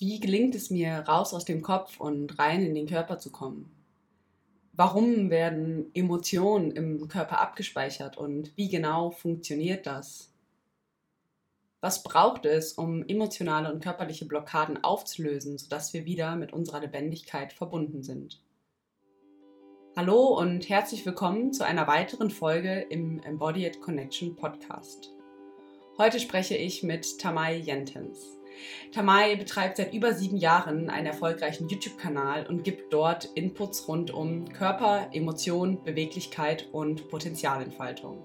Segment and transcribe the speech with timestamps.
[0.00, 3.68] Wie gelingt es mir, raus aus dem Kopf und rein in den Körper zu kommen?
[4.72, 10.32] Warum werden Emotionen im Körper abgespeichert und wie genau funktioniert das?
[11.80, 17.52] Was braucht es, um emotionale und körperliche Blockaden aufzulösen, sodass wir wieder mit unserer Lebendigkeit
[17.52, 18.40] verbunden sind?
[19.96, 25.10] Hallo und herzlich willkommen zu einer weiteren Folge im Embodied Connection Podcast.
[25.96, 28.37] Heute spreche ich mit Tamay Jentens.
[28.92, 34.48] Tamay betreibt seit über sieben Jahren einen erfolgreichen YouTube-Kanal und gibt dort Inputs rund um
[34.48, 38.24] Körper, Emotion, Beweglichkeit und Potenzialentfaltung.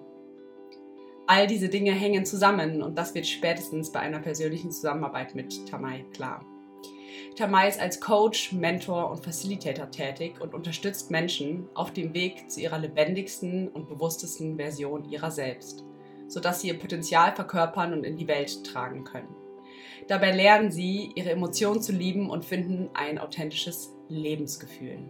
[1.25, 6.03] All diese Dinge hängen zusammen und das wird spätestens bei einer persönlichen Zusammenarbeit mit Tamay
[6.13, 6.45] klar.
[7.35, 12.61] Tamay ist als Coach, Mentor und Facilitator tätig und unterstützt Menschen auf dem Weg zu
[12.61, 15.83] ihrer lebendigsten und bewusstesten Version ihrer selbst,
[16.27, 19.42] sodass sie ihr Potenzial verkörpern und in die Welt tragen können.
[20.07, 25.09] Dabei lernen sie, ihre Emotionen zu lieben und finden ein authentisches Lebensgefühl.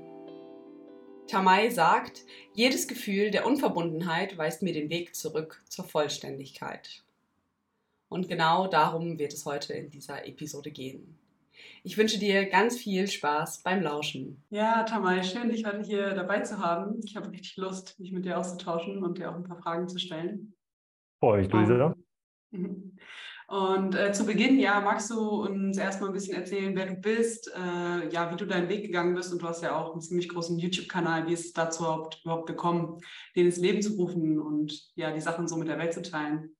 [1.28, 7.04] Tamay sagt, jedes Gefühl der Unverbundenheit weist mir den Weg zurück zur Vollständigkeit.
[8.10, 11.18] Und genau darum wird es heute in dieser Episode gehen.
[11.84, 14.44] Ich wünsche dir ganz viel Spaß beim Lauschen.
[14.50, 17.00] Ja, Tamay, schön, dich heute hier dabei zu haben.
[17.04, 19.98] Ich habe richtig Lust, mich mit dir auszutauschen und dir auch ein paar Fragen zu
[19.98, 20.54] stellen.
[21.20, 21.96] Freue mich, Luisa.
[23.48, 27.52] Und äh, zu Beginn, ja, magst du uns erstmal ein bisschen erzählen, wer du bist,
[27.56, 30.30] äh, ja, wie du deinen Weg gegangen bist und du hast ja auch einen ziemlich
[30.30, 31.28] großen YouTube-Kanal.
[31.28, 33.00] Wie ist es dazu überhaupt, überhaupt gekommen,
[33.36, 36.56] den ins Leben zu rufen und ja, die Sachen so mit der Welt zu teilen?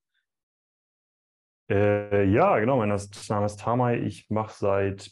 [1.70, 3.98] Äh, ja, genau, mein Name ist Tamay.
[4.00, 5.10] Ich mache seit,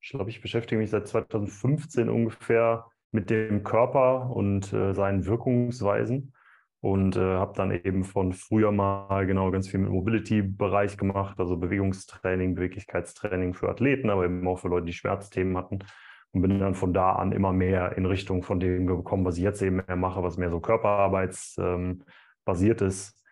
[0.00, 6.32] ich glaube, ich beschäftige mich seit 2015 ungefähr mit dem Körper und äh, seinen Wirkungsweisen
[6.80, 11.56] und äh, habe dann eben von früher mal genau ganz viel mit Mobility-Bereich gemacht, also
[11.56, 15.80] Bewegungstraining, Beweglichkeitstraining für Athleten, aber eben auch für Leute, die Schmerzthemen hatten
[16.32, 19.42] und bin dann von da an immer mehr in Richtung von dem gekommen, was ich
[19.42, 23.22] jetzt eben mehr mache, was mehr so körperarbeitsbasiert ähm, ist,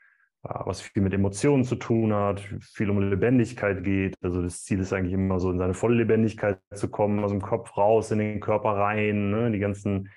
[0.43, 4.15] äh, was viel mit Emotionen zu tun hat, viel um Lebendigkeit geht.
[4.21, 7.41] Also das Ziel ist eigentlich immer so in seine volle Lebendigkeit zu kommen, aus dem
[7.41, 9.51] Kopf raus, in den Körper rein, ne?
[9.53, 10.11] die ganzen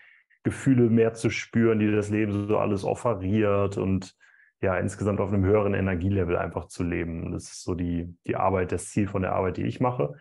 [0.44, 4.16] Gefühle mehr zu spüren, die das Leben so alles offeriert und
[4.62, 7.31] ja, insgesamt auf einem höheren Energielevel einfach zu leben.
[7.31, 10.13] Das ist so die, die Arbeit, das Ziel von der Arbeit, die ich mache.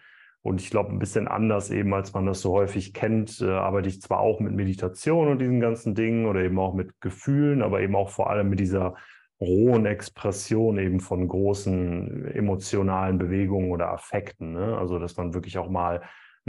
[0.43, 3.91] Und ich glaube, ein bisschen anders eben, als man das so häufig kennt, äh, arbeite
[3.91, 7.83] ich zwar auch mit Meditation und diesen ganzen Dingen oder eben auch mit Gefühlen, aber
[7.83, 8.95] eben auch vor allem mit dieser
[9.39, 14.53] rohen Expression eben von großen emotionalen Bewegungen oder Affekten.
[14.53, 14.79] Ne?
[14.79, 16.03] Also, dass man wirklich auch mal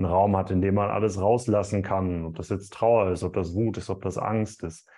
[0.04, 3.34] einen Raum hat, in dem man alles rauslassen kann, ob das jetzt Trauer ist, ob
[3.34, 4.90] das Wut ist, ob das Angst ist,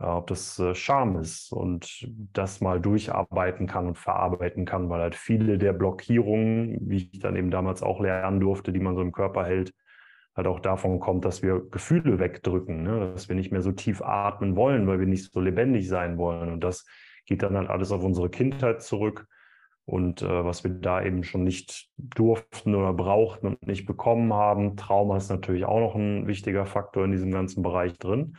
[0.00, 5.00] äh, ob das äh, Scham ist und das mal durcharbeiten kann und verarbeiten kann, weil
[5.00, 9.02] halt viele der Blockierungen, wie ich dann eben damals auch lernen durfte, die man so
[9.02, 9.72] im Körper hält,
[10.34, 13.12] halt auch davon kommt, dass wir Gefühle wegdrücken, ne?
[13.12, 16.52] dass wir nicht mehr so tief atmen wollen, weil wir nicht so lebendig sein wollen.
[16.52, 16.86] Und das
[17.24, 19.26] geht dann halt alles auf unsere Kindheit zurück
[19.86, 24.76] und äh, was wir da eben schon nicht durften oder brauchten und nicht bekommen haben.
[24.76, 28.36] Trauma ist natürlich auch noch ein wichtiger Faktor in diesem ganzen Bereich drin.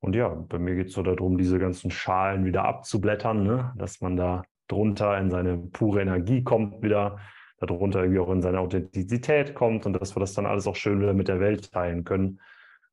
[0.00, 3.72] Und ja, bei mir geht es so darum, diese ganzen Schalen wieder abzublättern, ne?
[3.76, 7.18] dass man da drunter in seine pure Energie kommt wieder,
[7.58, 11.00] darunter irgendwie auch in seine Authentizität kommt und dass wir das dann alles auch schön
[11.00, 12.40] wieder mit der Welt teilen können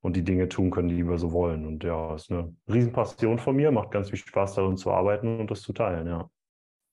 [0.01, 1.67] und die Dinge tun können, die wir so wollen.
[1.67, 5.51] Und ja, ist eine Riesenpassion von mir, macht ganz viel Spaß darin zu arbeiten und
[5.51, 6.29] das zu teilen, ja.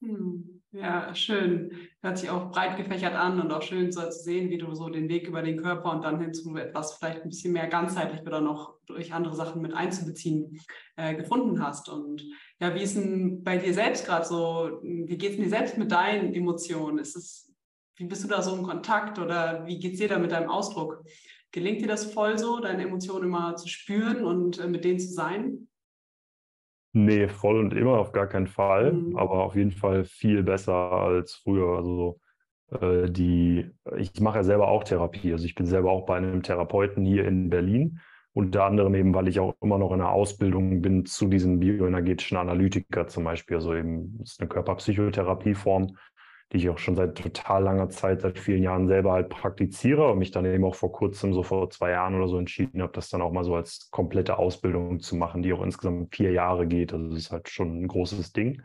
[0.02, 0.61] Hm.
[0.74, 1.70] Ja, schön.
[2.00, 4.88] Hört sich auch breit gefächert an und auch schön so zu sehen, wie du so
[4.88, 8.22] den Weg über den Körper und dann hin zu etwas vielleicht ein bisschen mehr ganzheitlich
[8.22, 10.58] oder noch durch andere Sachen mit einzubeziehen
[10.96, 11.90] äh, gefunden hast.
[11.90, 12.24] Und
[12.58, 14.80] ja, wie ist denn bei dir selbst gerade so?
[14.82, 16.98] Wie geht es dir selbst mit deinen Emotionen?
[16.98, 17.52] Ist es,
[17.96, 20.48] wie bist du da so im Kontakt oder wie geht es dir da mit deinem
[20.48, 21.04] Ausdruck?
[21.50, 25.12] Gelingt dir das voll so, deine Emotionen immer zu spüren und äh, mit denen zu
[25.12, 25.68] sein?
[26.94, 29.16] Nee, voll und immer auf gar keinen Fall, mhm.
[29.16, 31.76] aber auf jeden Fall viel besser als früher.
[31.76, 32.20] Also
[32.70, 35.32] äh, die, ich mache ja selber auch Therapie.
[35.32, 38.00] Also ich bin selber auch bei einem Therapeuten hier in Berlin.
[38.34, 42.38] Unter anderem eben, weil ich auch immer noch in der Ausbildung bin zu diesem bioenergetischen
[42.38, 43.56] Analytiker zum Beispiel.
[43.56, 45.96] Also eben, das ist eine Körperpsychotherapieform,
[46.52, 50.18] die ich auch schon seit total langer Zeit, seit vielen Jahren selber halt praktiziere und
[50.18, 53.08] mich dann eben auch vor kurzem, so vor zwei Jahren oder so entschieden habe, das
[53.08, 56.92] dann auch mal so als komplette Ausbildung zu machen, die auch insgesamt vier Jahre geht.
[56.92, 58.62] Also das ist halt schon ein großes Ding.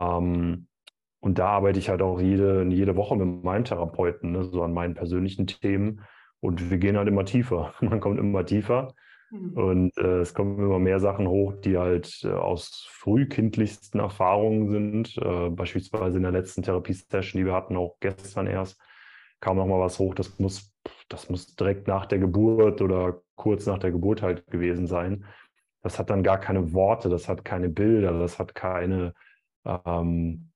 [0.00, 0.68] Ähm,
[1.20, 4.72] und da arbeite ich halt auch jede, jede Woche mit meinem Therapeuten, ne, so an
[4.72, 6.02] meinen persönlichen Themen.
[6.40, 7.74] Und wir gehen halt immer tiefer.
[7.80, 8.94] Man kommt immer tiefer.
[9.32, 9.52] Mhm.
[9.54, 15.16] Und äh, es kommen immer mehr Sachen hoch, die halt äh, aus frühkindlichsten Erfahrungen sind.
[15.16, 18.80] Äh, beispielsweise in der letzten Therapiesession, die wir hatten, auch gestern erst,
[19.40, 20.72] kam noch mal was hoch, das muss,
[21.08, 25.24] das muss direkt nach der Geburt oder kurz nach der Geburt halt gewesen sein.
[25.82, 29.14] Das hat dann gar keine Worte, das hat keine Bilder, das hat keine,
[29.64, 30.50] ähm,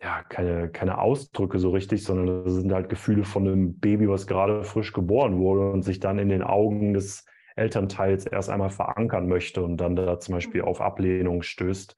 [0.00, 4.26] ja, keine, keine Ausdrücke so richtig, sondern das sind halt Gefühle von einem Baby, was
[4.26, 7.26] gerade frisch geboren wurde und sich dann in den Augen des
[7.56, 10.68] Elternteils erst einmal verankern möchte und dann da zum Beispiel mhm.
[10.68, 11.96] auf Ablehnung stößt,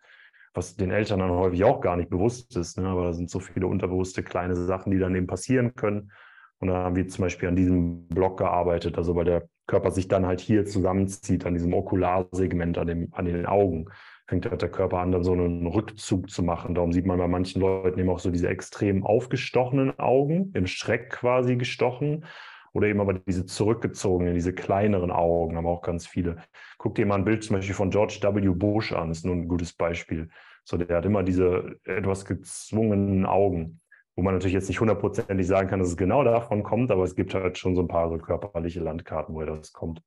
[0.55, 2.79] was den Eltern dann häufig auch gar nicht bewusst ist.
[2.79, 2.89] Ne?
[2.89, 6.13] Aber da sind so viele unterbewusste kleine Sachen, die dann eben passieren können.
[6.61, 10.09] Und da haben wir zum Beispiel an diesem Block gearbeitet, also weil der Körper sich
[10.09, 13.89] dann halt hier zusammenzieht, an diesem Okularsegment, an, dem, an den Augen
[14.29, 16.75] fängt halt der Körper an, dann so einen Rückzug zu machen.
[16.75, 21.11] Darum sieht man bei manchen Leuten eben auch so diese extrem aufgestochenen Augen, im Schreck
[21.11, 22.27] quasi gestochen.
[22.73, 26.37] Oder eben aber diese zurückgezogenen, diese kleineren Augen, haben auch ganz viele.
[26.79, 28.49] Guck dir mal ein Bild zum Beispiel von George W.
[28.51, 30.29] Bush an, ist nur ein gutes Beispiel.
[30.65, 33.81] So, der hat immer diese etwas gezwungenen Augen,
[34.17, 37.15] wo man natürlich jetzt nicht hundertprozentig sagen kann, dass es genau davon kommt, aber es
[37.15, 40.03] gibt halt schon so ein paar so körperliche Landkarten, wo das kommt.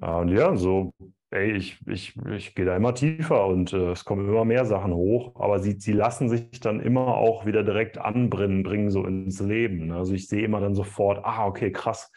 [0.00, 0.92] Und ja, so
[1.30, 4.94] ey, ich, ich, ich gehe da immer tiefer und äh, es kommen immer mehr Sachen
[4.94, 9.40] hoch, aber sie, sie lassen sich dann immer auch wieder direkt anbrennen, bringen so ins
[9.40, 9.88] Leben.
[9.88, 9.96] Ne?
[9.96, 12.12] Also ich sehe immer dann sofort, ah, okay, krass,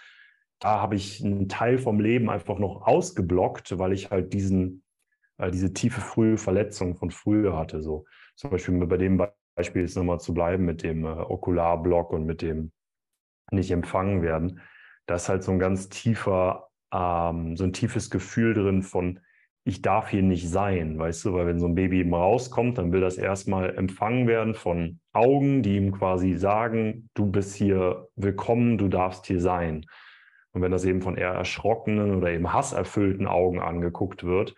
[0.59, 4.83] da habe ich einen Teil vom Leben einfach noch ausgeblockt, weil ich halt diesen,
[5.37, 7.81] äh, diese tiefe frühe Verletzung von früher hatte.
[7.81, 8.05] So
[8.35, 9.21] zum Beispiel bei dem
[9.55, 12.71] Beispiel ist nochmal zu bleiben mit dem äh, Okularblock und mit dem
[13.51, 14.61] nicht empfangen werden.
[15.07, 19.19] Das ist halt so ein ganz tiefer ähm, so ein tiefes Gefühl drin von,
[19.63, 22.91] ich darf hier nicht sein, weißt du, weil wenn so ein Baby eben rauskommt, dann
[22.91, 28.77] will das erstmal empfangen werden von Augen, die ihm quasi sagen, du bist hier willkommen,
[28.77, 29.85] du darfst hier sein.
[30.51, 34.55] Und wenn das eben von eher erschrockenen oder eben hasserfüllten Augen angeguckt wird,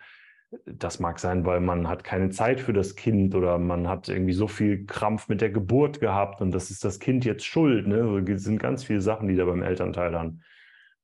[0.66, 4.34] das mag sein, weil man hat keine Zeit für das Kind oder man hat irgendwie
[4.34, 7.86] so viel Krampf mit der Geburt gehabt und das ist das Kind jetzt schuld.
[7.86, 8.24] Ne?
[8.30, 10.42] Es sind ganz viele Sachen, die da beim Elternteil dann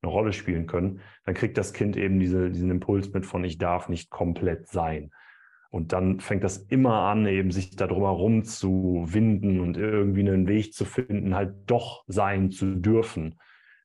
[0.03, 3.59] eine Rolle spielen können, dann kriegt das Kind eben diese, diesen Impuls mit von, ich
[3.59, 5.11] darf nicht komplett sein.
[5.71, 10.49] Und dann fängt das immer an, eben sich darum herum zu winden und irgendwie einen
[10.49, 13.39] Weg zu finden, halt doch sein zu dürfen.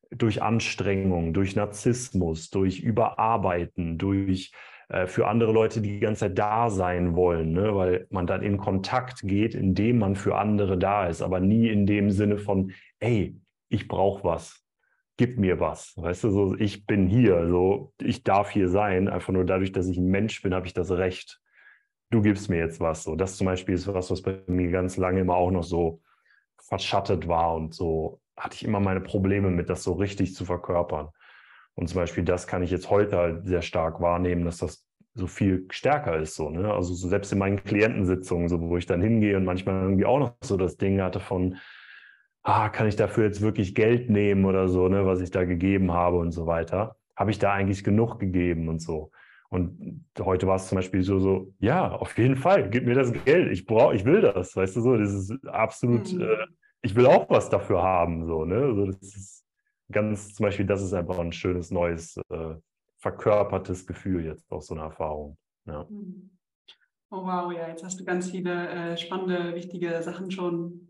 [0.09, 4.53] Durch Anstrengung, durch Narzissmus, durch Überarbeiten, durch
[4.87, 7.75] äh, für andere Leute, die die ganze Zeit da sein wollen, ne?
[7.75, 11.85] weil man dann in Kontakt geht, indem man für andere da ist, aber nie in
[11.85, 13.35] dem Sinne von, ey,
[13.69, 14.62] ich brauche was,
[15.17, 15.93] gib mir was.
[15.95, 19.07] Weißt du, so ich bin hier, so ich darf hier sein.
[19.07, 21.39] Einfach nur dadurch, dass ich ein Mensch bin, habe ich das Recht.
[22.09, 23.03] Du gibst mir jetzt was.
[23.03, 26.01] So, das zum Beispiel ist was, was bei mir ganz lange immer auch noch so
[26.57, 31.09] verschattet war und so hatte ich immer meine Probleme mit, das so richtig zu verkörpern.
[31.75, 35.27] Und zum Beispiel das kann ich jetzt heute halt sehr stark wahrnehmen, dass das so
[35.27, 36.35] viel stärker ist.
[36.35, 36.73] So, ne?
[36.73, 40.19] Also so selbst in meinen Klientensitzungen, so, wo ich dann hingehe und manchmal irgendwie auch
[40.19, 41.57] noch so das Ding hatte von,
[42.43, 45.91] ah, kann ich dafür jetzt wirklich Geld nehmen oder so, ne, was ich da gegeben
[45.91, 46.95] habe und so weiter.
[47.15, 49.11] Habe ich da eigentlich genug gegeben und so.
[49.49, 53.13] Und heute war es zum Beispiel so, so, ja, auf jeden Fall, gib mir das
[53.13, 53.51] Geld.
[53.51, 54.97] Ich brauche, ich will das, weißt du so.
[54.97, 56.21] Das ist absolut, mhm.
[56.21, 56.47] äh,
[56.81, 58.25] ich will auch was dafür haben.
[58.25, 58.55] So, ne?
[58.55, 59.45] Also das ist
[59.91, 62.55] ganz, zum Beispiel, das ist einfach ein schönes, neues, äh,
[62.97, 65.37] verkörpertes Gefühl jetzt aus so einer Erfahrung.
[65.65, 65.85] Ja.
[65.89, 66.31] Mhm.
[67.11, 70.89] Oh wow, ja, jetzt hast du ganz viele äh, spannende, wichtige Sachen schon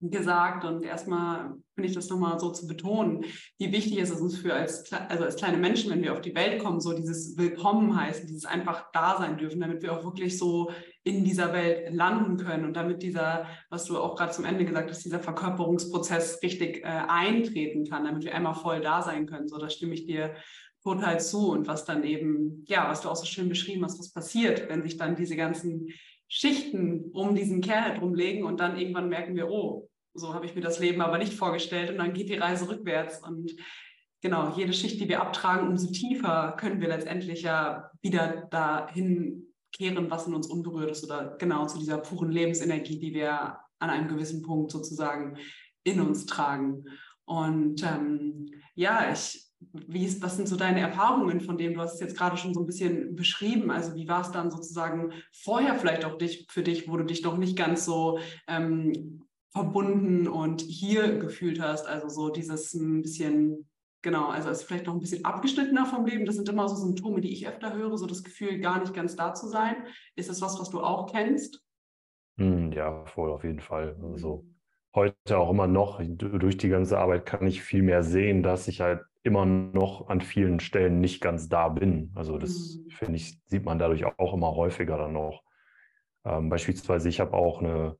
[0.00, 0.64] gesagt.
[0.64, 3.24] Und erstmal finde ich das nochmal so zu betonen,
[3.58, 6.34] wie wichtig ist es uns für als, also als kleine Menschen, wenn wir auf die
[6.34, 10.38] Welt kommen, so dieses Willkommen heißen, dieses einfach da sein dürfen, damit wir auch wirklich
[10.38, 10.70] so
[11.04, 12.64] in dieser Welt landen können.
[12.64, 17.02] Und damit dieser, was du auch gerade zum Ende gesagt hast, dieser Verkörperungsprozess richtig äh,
[17.08, 19.48] eintreten kann, damit wir einmal voll da sein können.
[19.48, 20.34] So, da stimme ich dir
[20.82, 21.50] total zu.
[21.50, 24.82] Und was dann eben, ja, was du auch so schön beschrieben hast, was passiert, wenn
[24.82, 25.88] sich dann diese ganzen
[26.32, 30.54] Schichten um diesen Kern herum legen und dann irgendwann merken wir, oh, so habe ich
[30.54, 33.52] mir das Leben aber nicht vorgestellt und dann geht die Reise rückwärts und
[34.20, 40.10] genau, jede Schicht, die wir abtragen, umso tiefer können wir letztendlich ja wieder dahin kehren,
[40.10, 44.08] was in uns unberührt ist oder genau zu dieser puren Lebensenergie, die wir an einem
[44.08, 45.38] gewissen Punkt sozusagen
[45.84, 46.84] in uns tragen.
[47.24, 51.74] Und ähm, ja, ich wie ist, was sind so deine Erfahrungen von dem?
[51.74, 53.70] Du hast es jetzt gerade schon so ein bisschen beschrieben.
[53.70, 57.22] Also wie war es dann sozusagen vorher vielleicht auch dich, für dich, wo du dich
[57.22, 59.19] noch nicht ganz so ähm,
[59.50, 61.86] verbunden und hier gefühlt hast?
[61.86, 63.68] Also so dieses ein bisschen,
[64.02, 66.24] genau, also ist vielleicht noch ein bisschen abgeschnittener vom Leben.
[66.24, 69.16] Das sind immer so Symptome, die ich öfter höre, so das Gefühl, gar nicht ganz
[69.16, 69.76] da zu sein.
[70.16, 71.62] Ist das was, was du auch kennst?
[72.36, 73.96] Hm, ja, voll auf jeden Fall.
[74.12, 74.46] Also
[74.94, 78.80] heute auch immer noch, durch die ganze Arbeit kann ich viel mehr sehen, dass ich
[78.80, 82.10] halt immer noch an vielen Stellen nicht ganz da bin.
[82.14, 82.90] Also das mhm.
[82.90, 85.42] finde ich, sieht man dadurch auch immer häufiger dann noch.
[86.24, 87.98] Ähm, beispielsweise, ich habe auch eine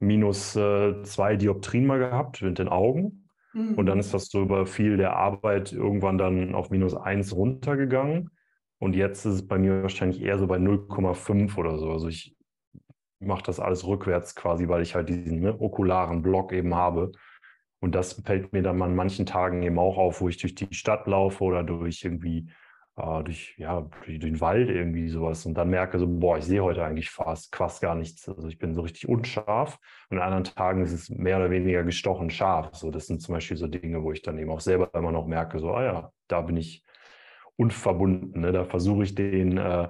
[0.00, 3.28] minus äh, zwei Dioptrien mal gehabt mit den Augen.
[3.52, 3.74] Mhm.
[3.74, 8.30] Und dann ist das so über viel der Arbeit irgendwann dann auf minus eins runtergegangen.
[8.78, 11.90] Und jetzt ist es bei mir wahrscheinlich eher so bei 0,5 oder so.
[11.90, 12.36] Also ich
[13.20, 17.12] mache das alles rückwärts quasi, weil ich halt diesen ne, okularen Block eben habe.
[17.80, 20.72] Und das fällt mir dann an manchen Tagen eben auch auf, wo ich durch die
[20.72, 22.48] Stadt laufe oder durch irgendwie
[22.98, 26.62] äh, durch, ja, durch den Wald irgendwie sowas und dann merke so, boah, ich sehe
[26.62, 28.28] heute eigentlich fast, fast gar nichts.
[28.28, 29.78] Also ich bin so richtig unscharf
[30.10, 32.74] und an anderen Tagen ist es mehr oder weniger gestochen scharf.
[32.74, 35.26] So, das sind zum Beispiel so Dinge, wo ich dann eben auch selber immer noch
[35.26, 36.84] merke, so, ah ja, da bin ich
[37.56, 38.40] unverbunden.
[38.40, 38.52] Ne?
[38.52, 39.88] Da versuche ich den, äh,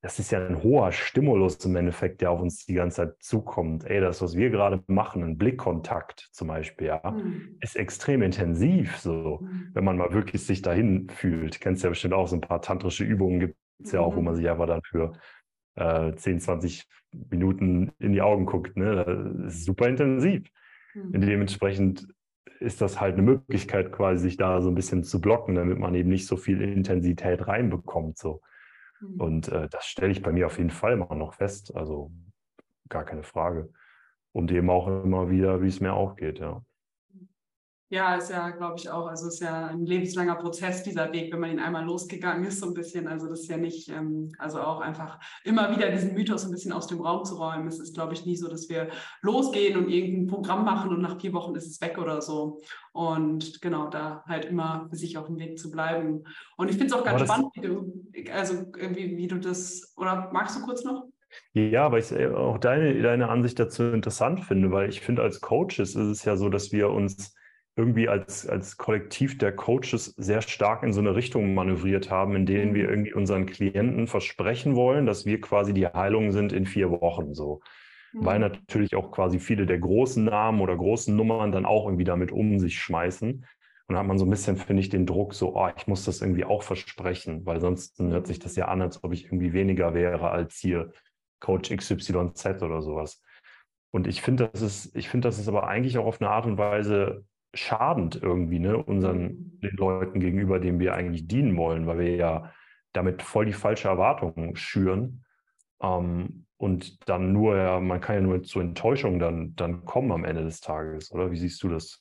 [0.00, 3.84] das ist ja ein hoher Stimulus im Endeffekt, der auf uns die ganze Zeit zukommt.
[3.84, 7.58] Ey, das, was wir gerade machen, ein Blickkontakt zum Beispiel, ja, mhm.
[7.60, 9.70] ist extrem intensiv, so, mhm.
[9.74, 11.60] wenn man mal wirklich sich dahin fühlt.
[11.60, 14.36] Kennst ja bestimmt auch so ein paar tantrische Übungen, gibt es ja auch, wo man
[14.36, 15.14] sich einfach dann für
[15.74, 16.86] äh, 10, 20
[17.30, 18.76] Minuten in die Augen guckt.
[18.76, 19.04] Ne?
[19.44, 20.48] Das ist super intensiv.
[20.94, 21.14] Mhm.
[21.14, 22.06] Und dementsprechend
[22.60, 25.94] ist das halt eine Möglichkeit, quasi sich da so ein bisschen zu blocken, damit man
[25.94, 28.18] eben nicht so viel Intensität reinbekommt.
[28.18, 28.42] So.
[29.00, 29.20] Mhm.
[29.20, 31.74] Und äh, das stelle ich bei mir auf jeden Fall immer noch fest.
[31.74, 32.10] Also
[32.88, 33.70] gar keine Frage.
[34.32, 36.62] Und eben auch immer wieder, wie es mir auch geht, ja.
[37.90, 39.06] Ja, ist ja, glaube ich, auch.
[39.06, 42.66] Also ist ja ein lebenslanger Prozess, dieser Weg, wenn man ihn einmal losgegangen ist, so
[42.66, 43.08] ein bisschen.
[43.08, 46.72] Also das ist ja nicht, ähm, also auch einfach immer wieder diesen Mythos ein bisschen
[46.72, 47.66] aus dem Raum zu räumen.
[47.66, 48.88] Es ist, glaube ich, nie so, dass wir
[49.22, 52.60] losgehen und irgendein Programm machen und nach vier Wochen ist es weg oder so.
[52.92, 56.24] Und genau, da halt immer für sich auf dem Weg zu bleiben.
[56.58, 58.04] Und ich finde es auch ganz spannend, wie du,
[58.34, 61.06] also wie, wie du das, oder magst du kurz noch?
[61.54, 65.40] Ja, weil ich äh, auch deine, deine Ansicht dazu interessant finde, weil ich finde, als
[65.40, 67.34] Coaches ist es ja so, dass wir uns
[67.78, 72.44] irgendwie als, als Kollektiv der Coaches sehr stark in so eine Richtung manövriert haben, in
[72.44, 72.90] denen wir mhm.
[72.90, 77.60] irgendwie unseren Klienten versprechen wollen, dass wir quasi die Heilung sind in vier Wochen so.
[78.12, 78.24] Mhm.
[78.24, 82.32] Weil natürlich auch quasi viele der großen Namen oder großen Nummern dann auch irgendwie damit
[82.32, 83.46] um sich schmeißen.
[83.86, 86.04] Und da hat man so ein bisschen, finde ich, den Druck, so, oh, ich muss
[86.04, 89.52] das irgendwie auch versprechen, weil sonst hört sich das ja an, als ob ich irgendwie
[89.52, 90.90] weniger wäre als hier
[91.40, 93.22] Coach XYZ oder sowas.
[93.92, 96.44] Und ich finde, das ist, ich finde, das ist aber eigentlich auch auf eine Art
[96.44, 97.24] und Weise
[97.54, 99.60] schadend irgendwie, ne, unseren mhm.
[99.60, 102.52] den Leuten gegenüber, denen wir eigentlich dienen wollen, weil wir ja
[102.92, 105.24] damit voll die falsche Erwartungen schüren.
[105.82, 110.24] Ähm, und dann nur, ja, man kann ja nur zu Enttäuschung dann, dann kommen am
[110.24, 111.30] Ende des Tages, oder?
[111.30, 112.00] Wie siehst du das?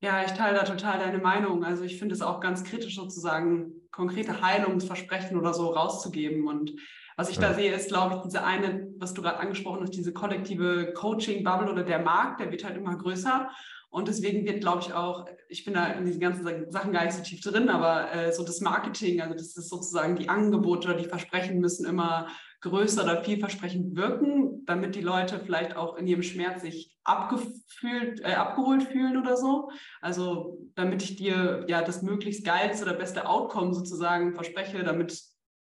[0.00, 1.64] Ja, ich teile da total deine Meinung.
[1.64, 6.46] Also ich finde es auch ganz kritisch, sozusagen konkrete Heilungsversprechen oder so rauszugeben.
[6.46, 6.72] Und
[7.16, 7.42] was ich ja.
[7.42, 11.70] da sehe, ist, glaube ich, diese eine, was du gerade angesprochen hast, diese kollektive Coaching-Bubble
[11.70, 13.50] oder der Markt, der wird halt immer größer.
[13.90, 17.14] Und deswegen wird, glaube ich, auch, ich bin da in diesen ganzen Sachen gar nicht
[17.14, 20.98] so tief drin, aber äh, so das Marketing, also das ist sozusagen die Angebote oder
[20.98, 22.28] die Versprechen müssen immer
[22.60, 28.34] größer oder vielversprechend wirken, damit die Leute vielleicht auch in ihrem Schmerz sich abgefühlt, äh,
[28.34, 29.70] abgeholt fühlen oder so.
[30.00, 35.18] Also damit ich dir ja das möglichst geilste oder beste Outcome sozusagen verspreche, damit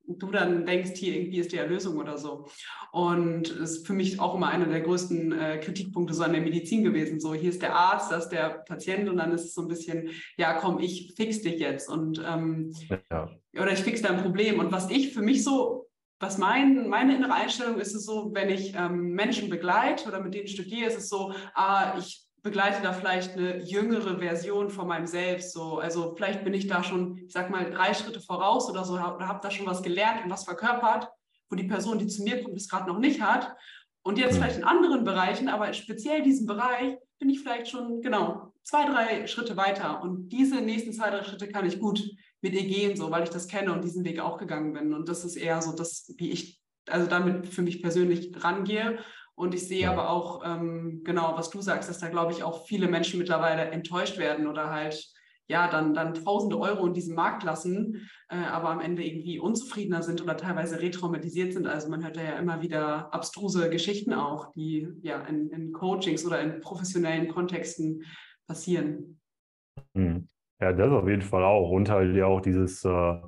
[0.08, 2.46] du dann denkst, hier irgendwie ist die Erlösung oder so.
[2.92, 6.42] Und es ist für mich auch immer einer der größten äh, Kritikpunkte so an der
[6.42, 7.20] Medizin gewesen.
[7.20, 9.68] So, hier ist der Arzt, das ist der Patient und dann ist es so ein
[9.68, 12.72] bisschen, ja, komm, ich fix dich jetzt und ähm,
[13.10, 13.30] ja.
[13.54, 14.58] oder ich fix dein Problem.
[14.60, 15.88] Und was ich für mich so,
[16.20, 20.34] was mein, meine innere Einstellung ist, ist so, wenn ich ähm, Menschen begleite oder mit
[20.34, 25.08] denen studiere, ist es so, ah, ich begleite da vielleicht eine jüngere Version von meinem
[25.08, 25.52] Selbst.
[25.52, 25.78] So.
[25.78, 29.26] Also vielleicht bin ich da schon, ich sag mal, drei Schritte voraus oder so oder
[29.26, 31.08] habe da schon was gelernt und was verkörpert,
[31.50, 33.52] wo die Person, die zu mir kommt, es gerade noch nicht hat.
[34.02, 38.52] Und jetzt vielleicht in anderen Bereichen, aber speziell diesem Bereich bin ich vielleicht schon, genau,
[38.62, 40.00] zwei, drei Schritte weiter.
[40.00, 42.08] Und diese nächsten zwei, drei Schritte kann ich gut
[42.42, 44.94] mit ihr gehen, so, weil ich das kenne und diesen Weg auch gegangen bin.
[44.94, 49.00] Und das ist eher so das, wie ich also damit für mich persönlich rangehe.
[49.36, 52.66] Und ich sehe aber auch, ähm, genau, was du sagst, dass da, glaube ich, auch
[52.66, 55.06] viele Menschen mittlerweile enttäuscht werden oder halt,
[55.46, 60.02] ja, dann, dann tausende Euro in diesem Markt lassen, äh, aber am Ende irgendwie unzufriedener
[60.02, 61.66] sind oder teilweise retraumatisiert sind.
[61.66, 66.24] Also man hört da ja immer wieder abstruse Geschichten auch, die ja in, in Coachings
[66.24, 68.04] oder in professionellen Kontexten
[68.46, 69.20] passieren.
[69.94, 70.28] Hm.
[70.60, 71.70] Ja, das auf jeden Fall auch.
[71.70, 73.20] Und halt ja auch dieses, äh,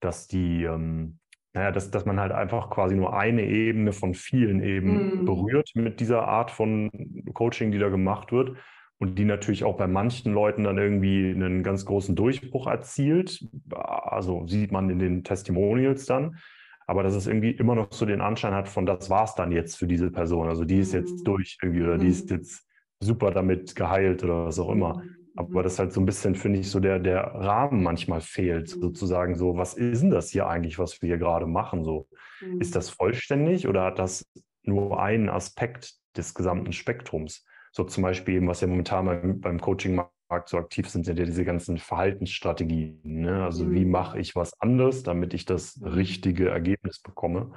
[0.00, 1.18] dass die, ähm,
[1.54, 5.24] naja, dass, dass man halt einfach quasi nur eine Ebene von vielen eben mm.
[5.24, 6.90] berührt mit dieser Art von
[7.32, 8.56] Coaching, die da gemacht wird.
[8.98, 13.44] Und die natürlich auch bei manchen Leuten dann irgendwie einen ganz großen Durchbruch erzielt.
[13.70, 16.38] Also sieht man in den Testimonials dann.
[16.86, 19.52] Aber dass es irgendwie immer noch so den Anschein hat von, das war es dann
[19.52, 20.48] jetzt für diese Person.
[20.48, 21.24] Also die ist jetzt mm.
[21.24, 22.66] durch irgendwie oder die ist jetzt
[22.98, 25.02] super damit geheilt oder was auch immer.
[25.36, 28.80] Aber das halt so ein bisschen, finde ich, so der, der Rahmen manchmal fehlt, mhm.
[28.80, 31.84] sozusagen so, was ist denn das hier eigentlich, was wir hier gerade machen?
[31.84, 32.08] So,
[32.40, 32.60] mhm.
[32.60, 34.26] ist das vollständig oder hat das
[34.62, 37.44] nur einen Aspekt des gesamten Spektrums?
[37.72, 41.24] So zum Beispiel eben, was ja momentan beim, beim Coaching-Markt so aktiv sind, sind ja
[41.24, 43.00] diese ganzen Verhaltensstrategien.
[43.02, 43.42] Ne?
[43.42, 43.74] Also mhm.
[43.74, 47.52] wie mache ich was anders, damit ich das richtige Ergebnis bekomme?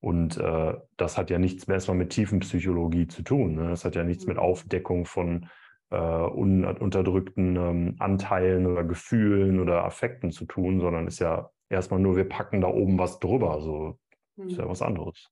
[0.00, 3.56] Und äh, das hat ja nichts mehr erstmal mit Tiefenpsychologie zu tun.
[3.56, 3.68] Ne?
[3.68, 4.42] Das hat ja nichts mit mhm.
[4.42, 5.50] Aufdeckung von
[5.94, 12.00] äh, un unterdrückten ähm, Anteilen oder Gefühlen oder Affekten zu tun, sondern ist ja erstmal
[12.00, 13.60] nur, wir packen da oben was drüber.
[13.60, 13.98] So
[14.36, 14.48] mhm.
[14.48, 15.30] ist ja was anderes.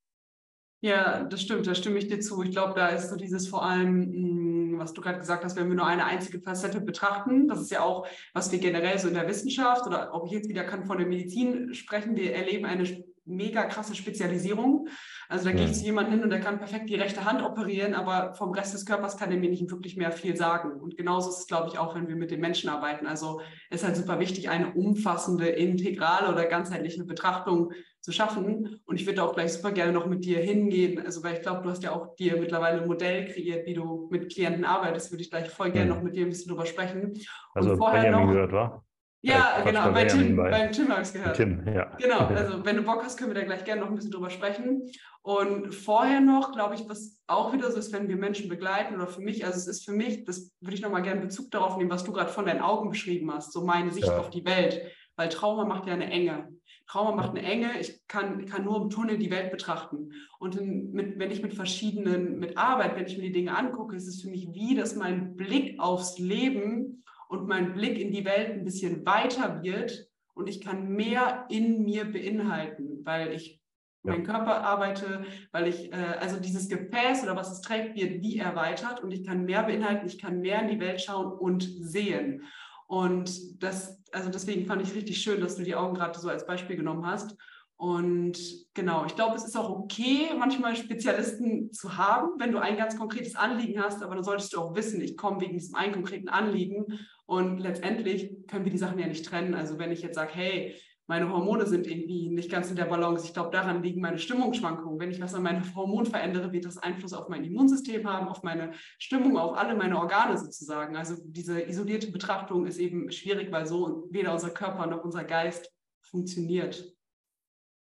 [0.85, 2.43] Ja, das stimmt, da stimme ich dir zu.
[2.43, 5.69] Ich glaube, da ist so dieses vor allem, hm, was du gerade gesagt hast, wenn
[5.69, 9.15] wir nur eine einzige Facette betrachten, das ist ja auch, was wir generell so in
[9.15, 12.85] der Wissenschaft oder ob ich jetzt wieder kann von der Medizin sprechen, wir erleben eine
[13.25, 14.89] mega krasse Spezialisierung.
[15.33, 17.95] Also da gehe ich zu jemandem hin und der kann perfekt die rechte Hand operieren,
[17.95, 20.79] aber vom Rest des Körpers kann er mir nicht wirklich mehr viel sagen.
[20.79, 23.07] Und genauso ist es, glaube ich, auch, wenn wir mit den Menschen arbeiten.
[23.07, 27.73] Also ist halt super wichtig, eine umfassende, integrale oder ganzheitliche Betrachtung
[28.03, 28.83] zu schaffen.
[28.85, 31.03] Und ich würde auch gleich super gerne noch mit dir hingehen.
[31.03, 34.09] Also, weil ich glaube, du hast ja auch dir mittlerweile ein Modell kreiert, wie du
[34.11, 35.97] mit Klienten arbeitest, würde ich gleich voll gerne mhm.
[35.97, 37.15] noch mit dir ein bisschen drüber sprechen.
[37.55, 38.85] Also, und vorher Benjamin noch, gehört, war?
[39.25, 41.37] Ja, genau, bei Tim, bei, beim Tim habe ich es gehört.
[41.37, 41.97] Tim, ja.
[41.97, 44.31] Genau, also wenn du Bock hast, können wir da gleich gerne noch ein bisschen drüber
[44.31, 44.91] sprechen.
[45.23, 49.07] Und vorher noch, glaube ich, was auch wieder so ist, wenn wir Menschen begleiten oder
[49.07, 51.91] für mich, also es ist für mich, das würde ich nochmal gerne Bezug darauf nehmen,
[51.91, 54.19] was du gerade von deinen Augen beschrieben hast, so meine Sicht ja.
[54.19, 54.83] auf die Welt,
[55.15, 56.49] weil Trauma macht ja eine Enge.
[56.89, 60.11] Trauma macht eine Enge, ich kann, kann nur im Tunnel die Welt betrachten.
[60.41, 63.95] Und in, mit, wenn ich mit verschiedenen, mit Arbeit, wenn ich mir die Dinge angucke,
[63.95, 68.27] ist es für mich wie, dass mein Blick aufs Leben und mein Blick in die
[68.27, 73.59] Welt ein bisschen weiter wird und ich kann mehr in mir beinhalten, weil ich
[74.05, 74.13] ja.
[74.13, 78.39] meinen Körper arbeite, weil ich, äh, also dieses Gefäß oder was es trägt, wird wie
[78.39, 82.43] erweitert und ich kann mehr beinhalten, ich kann mehr in die Welt schauen und sehen.
[82.87, 86.29] Und das, also deswegen fand ich es richtig schön, dass du die Augen gerade so
[86.29, 87.35] als Beispiel genommen hast.
[87.77, 88.39] Und
[88.75, 92.97] genau, ich glaube, es ist auch okay, manchmal Spezialisten zu haben, wenn du ein ganz
[92.97, 96.29] konkretes Anliegen hast, aber dann solltest du auch wissen, ich komme wegen diesem einen konkreten
[96.29, 96.87] Anliegen
[97.33, 99.55] und letztendlich können wir die Sachen ja nicht trennen.
[99.55, 100.75] Also wenn ich jetzt sage, hey,
[101.07, 103.25] meine Hormone sind irgendwie nicht ganz in der Balance.
[103.25, 105.01] Ich glaube, daran liegen meine Stimmungsschwankungen.
[105.01, 108.43] Wenn ich was an meinem Hormon verändere, wird das Einfluss auf mein Immunsystem haben, auf
[108.43, 110.95] meine Stimmung, auf alle meine Organe sozusagen.
[110.95, 115.73] Also diese isolierte Betrachtung ist eben schwierig, weil so weder unser Körper noch unser Geist
[116.03, 116.95] funktioniert.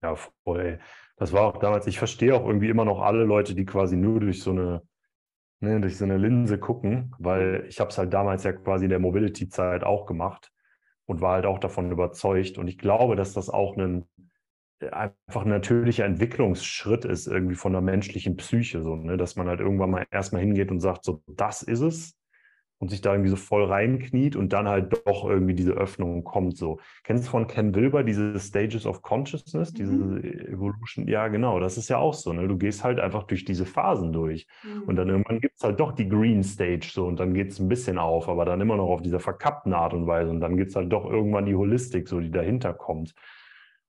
[0.03, 0.81] Ja, voll.
[1.15, 4.19] Das war auch damals, ich verstehe auch irgendwie immer noch alle Leute, die quasi nur
[4.19, 4.81] durch so eine,
[5.59, 8.89] ne, durch so eine Linse gucken, weil ich habe es halt damals ja quasi in
[8.89, 10.51] der Mobility-Zeit auch gemacht
[11.05, 12.57] und war halt auch davon überzeugt.
[12.57, 14.05] Und ich glaube, dass das auch ein
[14.91, 19.17] einfach ein natürlicher Entwicklungsschritt ist irgendwie von der menschlichen Psyche, so, ne?
[19.17, 22.16] dass man halt irgendwann mal erstmal hingeht und sagt, so, das ist es
[22.79, 26.57] und sich da irgendwie so voll reinkniet und dann halt doch irgendwie diese Öffnung kommt.
[26.57, 26.79] So.
[27.03, 30.23] Kennst du von Ken Wilber diese Stages of Consciousness, diese mhm.
[30.23, 31.07] Evolution?
[31.07, 32.33] Ja, genau, das ist ja auch so.
[32.33, 32.47] Ne?
[32.47, 34.47] Du gehst halt einfach durch diese Phasen durch.
[34.63, 34.83] Mhm.
[34.83, 37.59] Und dann irgendwann gibt es halt doch die Green Stage so und dann geht es
[37.59, 40.29] ein bisschen auf, aber dann immer noch auf dieser verkappten Art und Weise.
[40.29, 43.15] Und dann gibt es halt doch irgendwann die Holistik, so die dahinter kommt.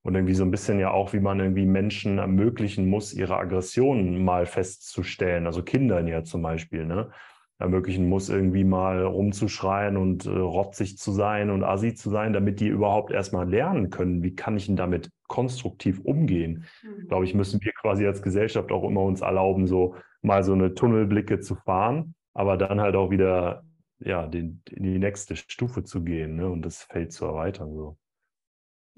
[0.03, 4.25] Und irgendwie so ein bisschen ja auch, wie man irgendwie Menschen ermöglichen muss, ihre Aggressionen
[4.25, 5.45] mal festzustellen.
[5.45, 7.11] Also Kindern ja zum Beispiel, ne?
[7.59, 12.61] Ermöglichen muss, irgendwie mal rumzuschreien und äh, rotzig zu sein und assi zu sein, damit
[12.61, 16.65] die überhaupt erstmal lernen können, wie kann ich denn damit konstruktiv umgehen.
[16.83, 17.09] Mhm.
[17.09, 20.75] Glaube ich, müssen wir quasi als Gesellschaft auch immer uns erlauben, so mal so eine
[20.75, 23.65] Tunnelblicke zu fahren, aber dann halt auch wieder
[24.01, 27.75] ja, den, in die nächste Stufe zu gehen ne, und das Feld zu erweitern.
[27.75, 27.99] So.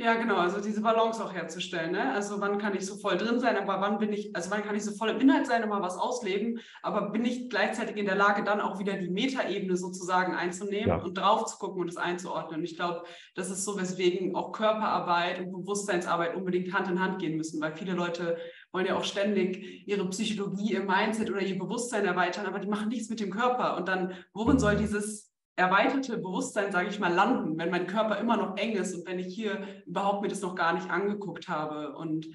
[0.01, 1.93] Ja, genau, also diese Balance auch herzustellen.
[1.93, 2.11] Ne?
[2.15, 4.75] Also wann kann ich so voll drin sein, aber wann bin ich, also wann kann
[4.75, 8.07] ich so voll im Inhalt sein und mal was ausleben, aber bin ich gleichzeitig in
[8.07, 11.03] der Lage, dann auch wieder die Metaebene sozusagen einzunehmen ja.
[11.03, 12.61] und drauf zu gucken und es einzuordnen.
[12.61, 13.03] Und ich glaube,
[13.35, 17.77] das ist so, weswegen auch Körperarbeit und Bewusstseinsarbeit unbedingt Hand in Hand gehen müssen, weil
[17.77, 18.39] viele Leute
[18.73, 22.89] wollen ja auch ständig ihre Psychologie, ihr Mindset oder ihr Bewusstsein erweitern, aber die machen
[22.89, 23.77] nichts mit dem Körper.
[23.77, 25.30] Und dann, worin soll dieses
[25.61, 29.19] erweiterte Bewusstsein, sage ich mal, landen, wenn mein Körper immer noch eng ist und wenn
[29.19, 31.95] ich hier überhaupt mir das noch gar nicht angeguckt habe.
[31.97, 32.27] Und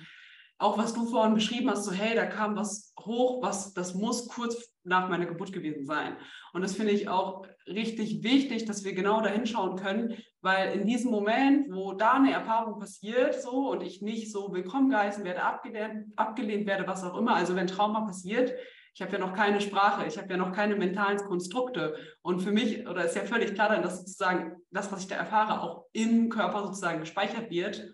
[0.60, 4.28] auch was du vorhin beschrieben hast, so hey, da kam was hoch, was das muss
[4.28, 6.16] kurz nach meiner Geburt gewesen sein.
[6.54, 10.86] Und das finde ich auch richtig wichtig, dass wir genau da hinschauen können, weil in
[10.86, 15.42] diesem Moment, wo da eine Erfahrung passiert, so und ich nicht so willkommen geheißen werde,
[15.42, 18.54] abgelehnt, abgelehnt werde, was auch immer, also wenn Trauma passiert,
[18.96, 21.98] ich habe ja noch keine Sprache, ich habe ja noch keine mentalen Konstrukte.
[22.22, 25.16] Und für mich, oder ist ja völlig klar dann, dass sozusagen das, was ich da
[25.16, 27.94] erfahre, auch im Körper sozusagen gespeichert wird.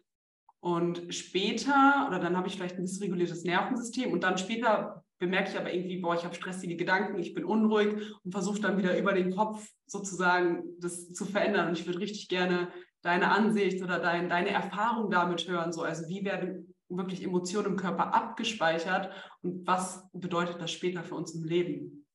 [0.59, 5.57] Und später, oder dann habe ich vielleicht ein dysreguliertes Nervensystem und dann später bemerke ich
[5.57, 9.13] aber irgendwie, boah, ich habe stressige Gedanken, ich bin unruhig und versuche dann wieder über
[9.13, 11.69] den Kopf sozusagen das zu verändern.
[11.69, 12.67] Und ich würde richtig gerne
[13.01, 15.73] deine Ansicht oder dein, deine Erfahrung damit hören.
[15.73, 21.15] So, also wie werden wirklich Emotionen im Körper abgespeichert und was bedeutet das später für
[21.15, 22.05] uns im Leben?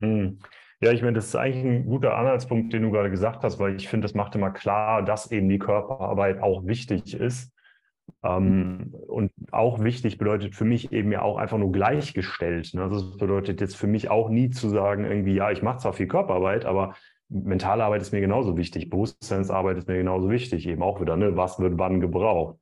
[0.00, 0.38] Hm.
[0.80, 3.76] Ja, ich meine, das ist eigentlich ein guter Anhaltspunkt, den du gerade gesagt hast, weil
[3.76, 7.52] ich finde, das macht immer klar, dass eben die Körperarbeit auch wichtig ist.
[8.22, 12.74] Ähm, und auch wichtig bedeutet für mich eben ja auch einfach nur gleichgestellt.
[12.74, 12.82] Ne?
[12.82, 15.92] Also das bedeutet jetzt für mich auch nie zu sagen, irgendwie, ja, ich mache zwar
[15.92, 16.94] viel Körperarbeit, aber
[17.28, 21.36] mentale Arbeit ist mir genauso wichtig, Bewusstseinsarbeit ist mir genauso wichtig, eben auch wieder, ne?
[21.36, 22.58] was wird wann gebraucht.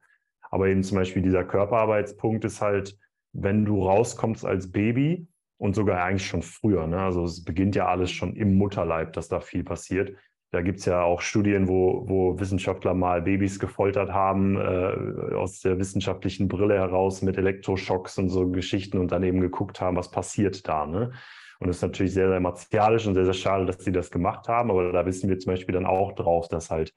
[0.53, 2.97] Aber eben zum Beispiel dieser Körperarbeitspunkt ist halt,
[3.33, 7.01] wenn du rauskommst als Baby und sogar eigentlich schon früher, ne?
[7.01, 10.15] also es beginnt ja alles schon im Mutterleib, dass da viel passiert.
[10.51, 15.61] Da gibt es ja auch Studien, wo, wo Wissenschaftler mal Babys gefoltert haben, äh, aus
[15.61, 20.11] der wissenschaftlichen Brille heraus mit Elektroschocks und so Geschichten und dann eben geguckt haben, was
[20.11, 20.85] passiert da.
[20.85, 21.13] Ne?
[21.61, 24.49] Und es ist natürlich sehr, sehr martialisch und sehr, sehr schade, dass sie das gemacht
[24.49, 24.71] haben.
[24.71, 26.93] Aber da wissen wir zum Beispiel dann auch drauf, dass halt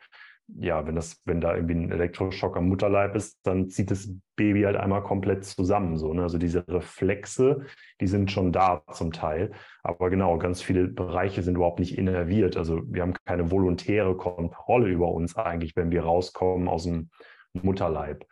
[0.47, 4.63] ja, wenn das, wenn da irgendwie ein Elektroschock am Mutterleib ist, dann zieht das Baby
[4.63, 5.97] halt einmal komplett zusammen.
[5.97, 6.23] So, ne?
[6.23, 7.65] Also diese Reflexe,
[7.99, 9.51] die sind schon da zum Teil.
[9.81, 12.57] Aber genau, ganz viele Bereiche sind überhaupt nicht innerviert.
[12.57, 17.09] Also wir haben keine volontäre Kontrolle über uns eigentlich, wenn wir rauskommen aus dem
[17.53, 18.25] Mutterleib.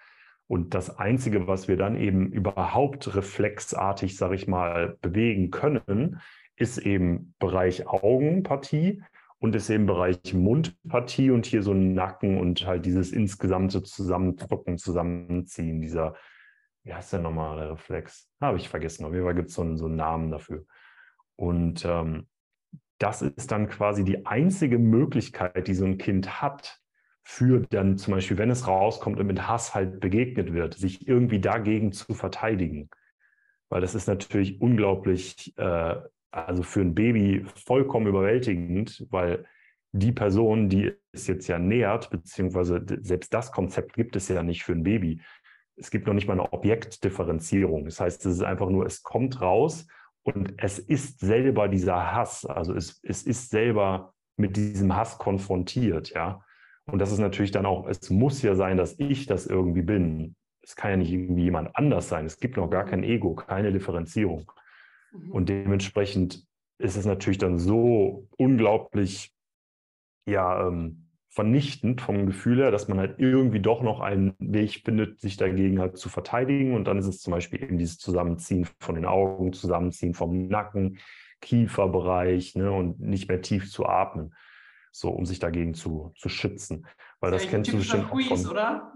[0.48, 6.20] Und das Einzige, was wir dann eben überhaupt reflexartig, sage ich mal, bewegen können,
[6.56, 9.02] ist eben Bereich Augenpartie
[9.44, 15.82] und ist im Bereich Mundpartie und hier so Nacken und halt dieses insgesamte Zusammendrücken, Zusammenziehen,
[15.82, 16.16] dieser,
[16.86, 18.30] wie heißt der normale Reflex?
[18.40, 19.04] Habe ich vergessen.
[19.04, 20.64] Auf jeden Fall gibt es so einen, so einen Namen dafür.
[21.36, 22.30] Und ähm,
[23.00, 26.80] das ist dann quasi die einzige Möglichkeit, die so ein Kind hat,
[27.22, 31.42] für dann zum Beispiel, wenn es rauskommt und mit Hass halt begegnet wird, sich irgendwie
[31.42, 32.90] dagegen zu verteidigen.
[33.68, 35.96] Weil das ist natürlich unglaublich äh,
[36.34, 39.46] also für ein Baby vollkommen überwältigend, weil
[39.92, 44.64] die Person, die es jetzt ja nähert, beziehungsweise selbst das Konzept gibt es ja nicht
[44.64, 45.22] für ein Baby.
[45.76, 47.86] Es gibt noch nicht mal eine Objektdifferenzierung.
[47.86, 49.88] Das heißt, es ist einfach nur, es kommt raus
[50.24, 52.46] und es ist selber dieser Hass.
[52.46, 56.44] Also es, es ist selber mit diesem Hass konfrontiert, ja.
[56.86, 60.36] Und das ist natürlich dann auch, es muss ja sein, dass ich das irgendwie bin.
[60.64, 62.26] Es kann ja nicht irgendwie jemand anders sein.
[62.26, 64.52] Es gibt noch gar kein Ego, keine Differenzierung.
[65.14, 65.32] Mhm.
[65.32, 66.46] Und dementsprechend
[66.80, 69.32] ist es natürlich dann so unglaublich
[70.26, 75.20] ja, ähm, vernichtend vom Gefühl her, dass man halt irgendwie doch noch einen Weg findet,
[75.20, 76.76] sich dagegen halt zu verteidigen.
[76.76, 81.00] Und dann ist es zum Beispiel eben dieses Zusammenziehen von den Augen, Zusammenziehen vom Nacken,
[81.42, 84.34] Kieferbereich ne, und nicht mehr tief zu atmen
[84.94, 86.86] so um sich dagegen zu, zu schützen.
[87.20, 88.94] Weil das, das kennst du bestimmt Freeze, von, oder?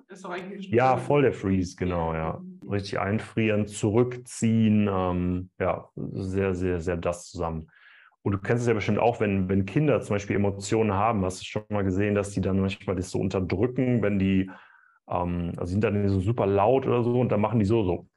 [0.69, 2.41] ja, voll der Freeze, genau, ja.
[2.69, 7.69] Richtig einfrieren, zurückziehen, ähm, ja, sehr, sehr, sehr das zusammen.
[8.21, 11.41] Und du kennst es ja bestimmt auch, wenn, wenn Kinder zum Beispiel Emotionen haben, hast
[11.41, 14.51] du schon mal gesehen, dass die dann manchmal das so unterdrücken, wenn die,
[15.09, 18.07] ähm, also sind dann so super laut oder so und dann machen die so, so.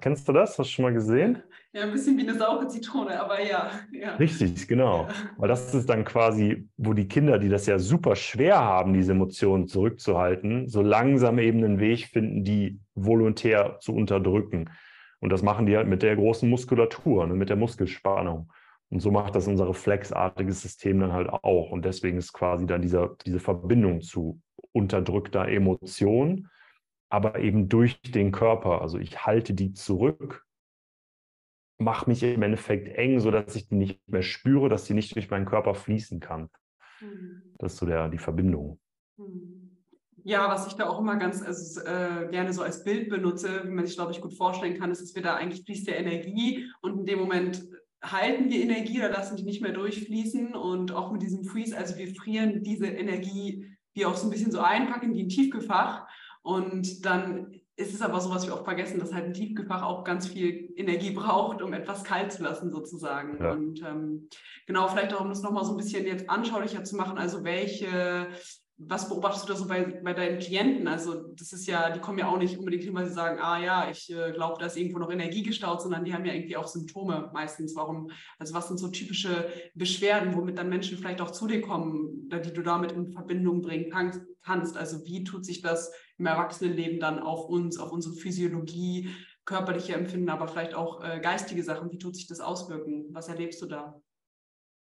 [0.00, 0.50] Kennst du das?
[0.50, 1.42] Hast du schon mal gesehen?
[1.72, 3.70] Ja, ein bisschen wie eine saure Zitrone, aber ja.
[3.92, 4.14] ja.
[4.14, 5.06] Richtig, genau.
[5.08, 5.14] Ja.
[5.36, 9.12] Weil das ist dann quasi, wo die Kinder, die das ja super schwer haben, diese
[9.12, 14.70] Emotionen zurückzuhalten, so langsam eben einen Weg finden, die volontär zu unterdrücken.
[15.20, 18.52] Und das machen die halt mit der großen Muskulatur, ne, mit der Muskelspannung.
[18.90, 21.70] Und so macht das unser reflexartiges System dann halt auch.
[21.70, 24.40] Und deswegen ist quasi dann dieser, diese Verbindung zu
[24.72, 26.48] unterdrückter Emotion
[27.08, 28.82] aber eben durch den Körper.
[28.82, 30.46] Also ich halte die zurück,
[31.78, 35.30] mache mich im Endeffekt eng, sodass ich die nicht mehr spüre, dass sie nicht durch
[35.30, 36.50] meinen Körper fließen kann.
[37.00, 37.42] Mhm.
[37.58, 38.78] Das ist so der, die Verbindung.
[39.16, 39.58] Mhm.
[40.24, 43.70] Ja, was ich da auch immer ganz also, äh, gerne so als Bild benutze, wie
[43.70, 46.66] man sich, glaube ich, gut vorstellen kann, ist, dass wir da eigentlich fließt ja Energie
[46.82, 47.64] und in dem Moment
[48.02, 51.96] halten wir Energie oder lassen die nicht mehr durchfließen und auch mit diesem Freeze, also
[51.96, 56.07] wir frieren diese Energie wie auch so ein bisschen so einpacken, wie ein Tiefgefach
[56.42, 60.02] und dann ist es aber so, was wir oft vergessen, dass halt ein Tiefgefach auch
[60.02, 63.38] ganz viel Energie braucht, um etwas kalt zu lassen, sozusagen.
[63.40, 63.52] Ja.
[63.52, 64.28] Und ähm,
[64.66, 68.28] genau, vielleicht auch, um das nochmal so ein bisschen jetzt anschaulicher zu machen, also welche
[68.80, 70.86] was beobachtest du da so bei, bei deinen Klienten?
[70.86, 73.60] Also das ist ja, die kommen ja auch nicht unbedingt hin, weil sie sagen, ah
[73.60, 76.56] ja, ich äh, glaube, da ist irgendwo noch Energie gestaut, sondern die haben ja irgendwie
[76.56, 77.74] auch Symptome meistens.
[77.74, 82.28] Warum, also was sind so typische Beschwerden, womit dann Menschen vielleicht auch zu dir kommen,
[82.28, 84.76] die du damit in Verbindung bringen kannst?
[84.76, 89.10] Also wie tut sich das im Erwachsenenleben dann auf uns, auf unsere Physiologie,
[89.44, 91.90] körperliche Empfinden, aber vielleicht auch äh, geistige Sachen?
[91.90, 93.06] Wie tut sich das auswirken?
[93.10, 94.00] Was erlebst du da?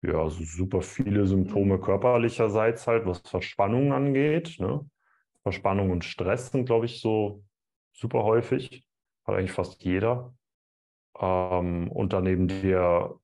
[0.02, 4.56] Ja, also super viele Symptome körperlicherseits halt, was Verspannung angeht.
[4.58, 4.88] Ne?
[5.42, 7.44] Verspannung und Stress sind, glaube ich, so
[7.92, 8.86] super häufig.
[9.26, 10.34] Hat eigentlich fast jeder.
[11.20, 13.14] Ähm, und daneben der,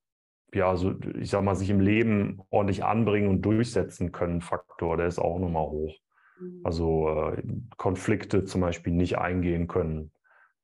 [0.52, 5.06] ja, so, ich sag mal, sich im Leben ordentlich anbringen und durchsetzen können Faktor, der
[5.06, 5.94] ist auch nochmal hoch.
[6.38, 6.60] Mhm.
[6.64, 7.42] Also äh,
[7.78, 10.12] Konflikte zum Beispiel nicht eingehen können,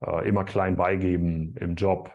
[0.01, 2.11] äh, immer klein beigeben im Job,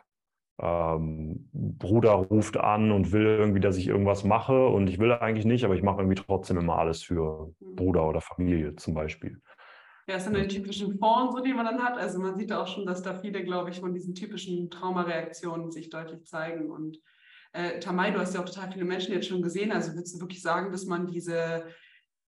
[0.59, 5.45] ähm, Bruder ruft an und will irgendwie, dass ich irgendwas mache und ich will eigentlich
[5.45, 7.75] nicht, aber ich mache irgendwie trotzdem immer alles für mhm.
[7.75, 9.39] Bruder oder Familie zum Beispiel.
[10.07, 11.97] Ja, das sind die typischen Formen, so, die man dann hat.
[11.97, 15.89] Also man sieht auch schon, dass da viele, glaube ich, von diesen typischen Traumareaktionen sich
[15.89, 16.71] deutlich zeigen.
[16.71, 16.97] Und
[17.51, 19.73] äh, Tamay, du hast ja auch total viele Menschen jetzt schon gesehen.
[19.73, 21.65] Also würdest du wirklich sagen, dass man diese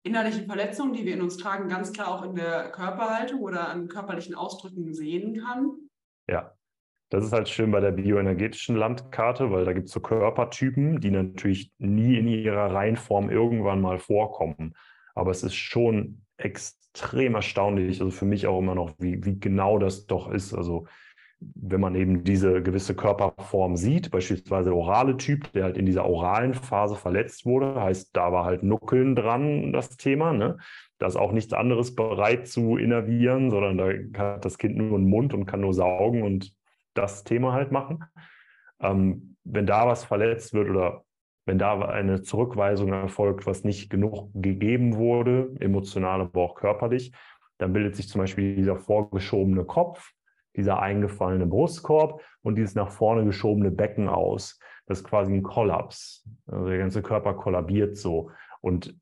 [0.04, 3.88] innerlichen Verletzungen, die wir in uns tragen, ganz klar auch in der Körperhaltung oder an
[3.88, 5.90] körperlichen Ausdrücken sehen kann?
[6.28, 6.55] Ja,
[7.08, 11.10] das ist halt schön bei der bioenergetischen Landkarte, weil da gibt es so Körpertypen, die
[11.10, 14.74] natürlich nie in ihrer Reihenform irgendwann mal vorkommen.
[15.14, 19.78] Aber es ist schon extrem erstaunlich, also für mich auch immer noch, wie, wie genau
[19.78, 20.52] das doch ist.
[20.52, 20.86] Also
[21.38, 26.06] wenn man eben diese gewisse Körperform sieht, beispielsweise der orale Typ, der halt in dieser
[26.06, 30.32] oralen Phase verletzt wurde, heißt, da war halt Nuckeln dran das Thema.
[30.32, 30.56] Ne?
[30.98, 35.08] Da ist auch nichts anderes bereit zu innervieren, sondern da hat das Kind nur einen
[35.08, 36.55] Mund und kann nur saugen und
[36.98, 38.04] das Thema halt machen.
[38.80, 41.04] Ähm, wenn da was verletzt wird oder
[41.46, 47.12] wenn da eine Zurückweisung erfolgt, was nicht genug gegeben wurde, emotional, aber auch körperlich,
[47.58, 50.12] dann bildet sich zum Beispiel dieser vorgeschobene Kopf,
[50.56, 54.58] dieser eingefallene Brustkorb und dieses nach vorne geschobene Becken aus.
[54.86, 56.28] Das ist quasi ein Kollaps.
[56.46, 58.30] Also der ganze Körper kollabiert so.
[58.60, 58.96] Und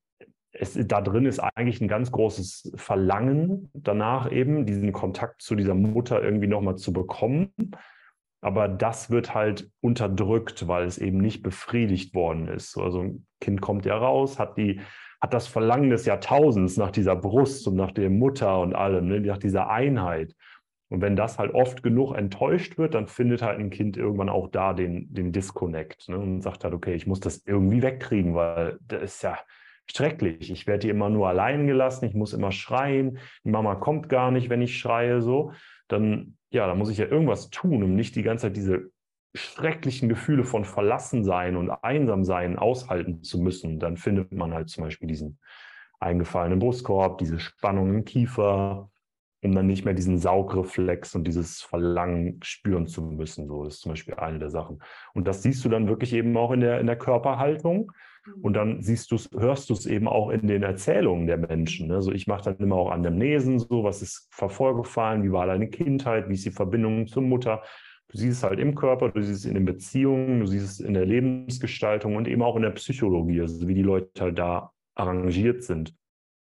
[0.54, 5.74] es, da drin ist eigentlich ein ganz großes Verlangen danach eben, diesen Kontakt zu dieser
[5.74, 7.52] Mutter irgendwie nochmal zu bekommen.
[8.40, 12.78] Aber das wird halt unterdrückt, weil es eben nicht befriedigt worden ist.
[12.78, 14.80] Also ein Kind kommt ja raus, hat die,
[15.20, 19.20] hat das Verlangen des Jahrtausends nach dieser Brust und nach der Mutter und allem, ne,
[19.20, 20.36] nach dieser Einheit.
[20.90, 24.48] Und wenn das halt oft genug enttäuscht wird, dann findet halt ein Kind irgendwann auch
[24.48, 28.78] da den, den Disconnect ne, und sagt halt, okay, ich muss das irgendwie wegkriegen, weil
[28.86, 29.38] das ist ja
[29.90, 30.50] schrecklich.
[30.50, 34.30] Ich werde hier immer nur allein gelassen, ich muss immer schreien, die Mama kommt gar
[34.30, 35.52] nicht, wenn ich schreie, so.
[35.88, 38.90] Dann, ja, da muss ich ja irgendwas tun, um nicht die ganze Zeit diese
[39.34, 43.80] schrecklichen Gefühle von Verlassensein und Einsamsein aushalten zu müssen.
[43.80, 45.38] Dann findet man halt zum Beispiel diesen
[45.98, 48.90] eingefallenen Brustkorb, diese Spannung im Kiefer,
[49.42, 53.48] um dann nicht mehr diesen Saugreflex und dieses Verlangen spüren zu müssen.
[53.48, 54.82] So ist zum Beispiel eine der Sachen.
[55.12, 57.92] Und das siehst du dann wirklich eben auch in der, in der Körperhaltung.
[58.40, 61.90] Und dann siehst du hörst du es eben auch in den Erzählungen der Menschen.
[61.92, 66.28] Also ich mache dann immer auch Anamnesen, so was ist vorgefallen, wie war deine Kindheit,
[66.28, 67.62] wie ist die Verbindung zur Mutter.
[68.08, 70.80] Du siehst es halt im Körper, du siehst es in den Beziehungen, du siehst es
[70.80, 74.72] in der Lebensgestaltung und eben auch in der Psychologie, also wie die Leute halt da
[74.94, 75.94] arrangiert sind.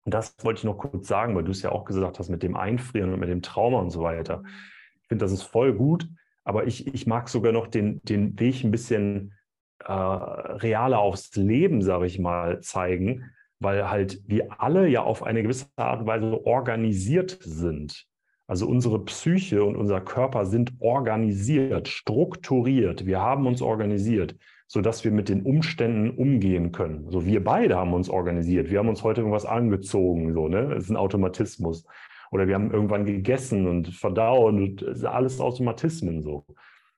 [0.04, 2.44] Und das wollte ich noch kurz sagen, weil du es ja auch gesagt hast mit
[2.44, 4.44] dem Einfrieren und mit dem Trauma und so weiter.
[5.02, 6.08] Ich finde, das ist voll gut,
[6.44, 9.34] aber ich, ich mag sogar noch den, den Weg ein bisschen
[9.86, 15.44] äh, realer aufs Leben, sage ich mal, zeigen, weil halt wir alle ja auf eine
[15.44, 18.08] gewisse Art und Weise organisiert sind.
[18.48, 23.06] Also unsere Psyche und unser Körper sind organisiert, strukturiert.
[23.06, 24.36] Wir haben uns organisiert
[24.72, 27.06] sodass wir mit den Umständen umgehen können.
[27.10, 28.72] So, wir beide haben uns organisiert.
[28.72, 30.70] Wir haben uns heute irgendwas angezogen, so, ne?
[30.70, 31.86] Das ist ein Automatismus.
[32.32, 36.46] Oder wir haben irgendwann gegessen und verdaut und alles Automatismen so.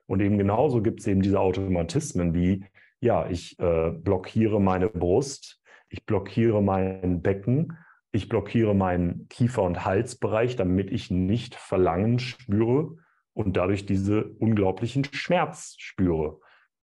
[0.06, 2.64] Und eben genauso gibt es eben diese Automatismen wie,
[3.04, 7.78] ja, ich äh, blockiere meine Brust, ich blockiere mein Becken,
[8.14, 12.96] ich blockiere meinen Kiefer- und Halsbereich, damit ich nicht Verlangen spüre
[13.34, 16.40] und dadurch diese unglaublichen Schmerz spüre.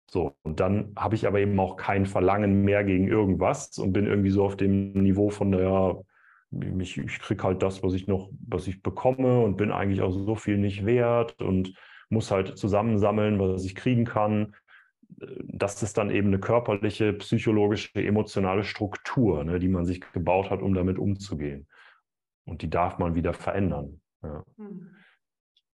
[0.09, 4.07] So, und dann habe ich aber eben auch kein Verlangen mehr gegen irgendwas und bin
[4.07, 6.01] irgendwie so auf dem Niveau von der,
[6.79, 10.13] ich, ich kriege halt das, was ich noch, was ich bekomme und bin eigentlich auch
[10.13, 11.75] so viel nicht wert und
[12.09, 14.55] muss halt zusammensammeln, was ich kriegen kann.
[15.19, 20.61] Das ist dann eben eine körperliche, psychologische, emotionale Struktur, ne, die man sich gebaut hat,
[20.61, 21.67] um damit umzugehen.
[22.45, 24.01] Und die darf man wieder verändern.
[24.23, 24.45] Ja.
[24.57, 24.91] Hm.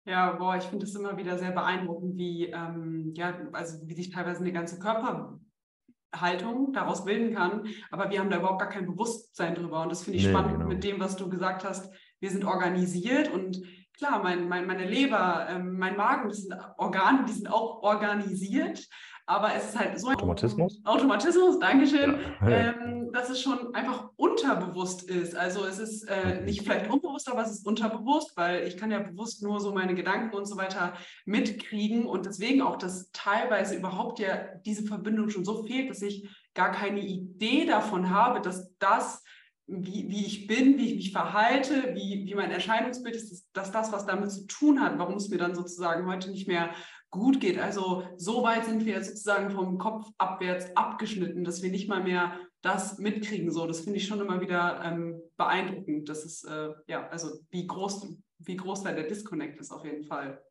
[0.06, 4.10] Ja, boah, ich finde es immer wieder sehr beeindruckend, wie, ähm, ja, also wie sich
[4.10, 7.68] teilweise eine ganze Körperhaltung daraus bilden kann.
[7.92, 9.84] Aber wir haben da überhaupt gar kein Bewusstsein drüber.
[9.84, 10.68] Und das finde ich nee, spannend genau.
[10.68, 11.94] mit dem, was du gesagt hast.
[12.20, 13.62] Wir sind organisiert und
[14.02, 18.88] klar, mein, mein, meine Leber, ähm, mein Magen, das sind Organe, die sind auch organisiert.
[19.28, 20.82] Aber es ist halt so ein Automatismus.
[20.84, 22.50] Automatismus, Dankeschön, ja.
[22.50, 25.36] ähm, dass es schon einfach unterbewusst ist.
[25.36, 29.00] Also es ist äh, nicht vielleicht unbewusst, aber es ist unterbewusst, weil ich kann ja
[29.00, 30.94] bewusst nur so meine Gedanken und so weiter
[31.26, 36.28] mitkriegen und deswegen auch, dass teilweise überhaupt ja diese Verbindung schon so fehlt, dass ich
[36.56, 39.24] gar keine Idee davon habe, dass das
[39.72, 43.92] wie, wie ich bin, wie ich mich verhalte, wie, wie mein Erscheinungsbild ist, dass, das,
[43.94, 46.72] was damit zu tun hat, warum es mir dann sozusagen heute nicht mehr
[47.10, 47.58] gut geht.
[47.58, 52.38] Also so weit sind wir sozusagen vom Kopf abwärts abgeschnitten, dass wir nicht mal mehr
[52.62, 53.52] das mitkriegen.
[53.52, 56.10] So, das finde ich schon immer wieder ähm, beeindruckend.
[56.10, 60.04] Das ist äh, ja, also wie groß, wie groß da der Disconnect ist auf jeden
[60.04, 60.42] Fall.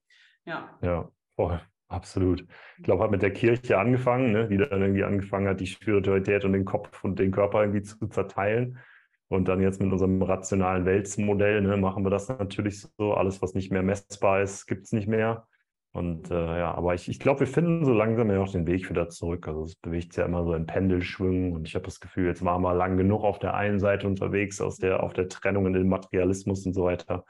[0.45, 0.79] Ja.
[0.83, 1.61] Ja, voll.
[1.89, 2.47] Absolut.
[2.79, 4.47] Ich glaube, hat mit der Kirche angefangen, ne?
[4.47, 8.07] die dann irgendwie angefangen hat, die Spiritualität und den Kopf und den Körper irgendwie zu
[8.07, 8.79] zerteilen.
[9.31, 13.15] Und dann jetzt mit unserem rationalen Weltmodell ne, machen wir das natürlich so.
[13.15, 15.47] Alles, was nicht mehr messbar ist, gibt es nicht mehr.
[15.93, 18.91] Und äh, ja, aber ich, ich glaube, wir finden so langsam ja auch den Weg
[18.91, 19.47] wieder zurück.
[19.47, 22.45] Also es bewegt sich ja immer so in Pendelschwüngen und ich habe das Gefühl, jetzt
[22.45, 25.75] waren wir lang genug auf der einen Seite unterwegs, aus der, auf der Trennung in
[25.75, 27.25] den Materialismus und so weiter.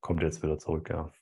[0.00, 1.12] Kommt jetzt wieder zurück, ja.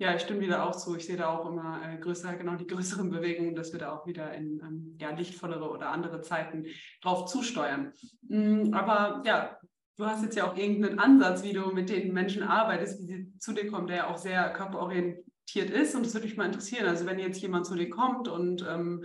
[0.00, 0.94] Ja, ich stimme wieder auch zu.
[0.96, 4.06] Ich sehe da auch immer äh, größer, genau die größeren Bewegungen, dass wir da auch
[4.06, 6.66] wieder in ähm, ja, lichtvollere oder andere Zeiten
[7.02, 7.92] drauf zusteuern.
[8.28, 9.58] Mhm, aber ja,
[9.96, 13.38] du hast jetzt ja auch irgendeinen Ansatz, wie du mit den Menschen arbeitest, wie sie
[13.38, 15.96] zu dir kommen, der ja auch sehr körperorientiert ist.
[15.96, 16.86] Und das würde mich mal interessieren.
[16.86, 19.04] Also wenn jetzt jemand zu dir kommt und ähm,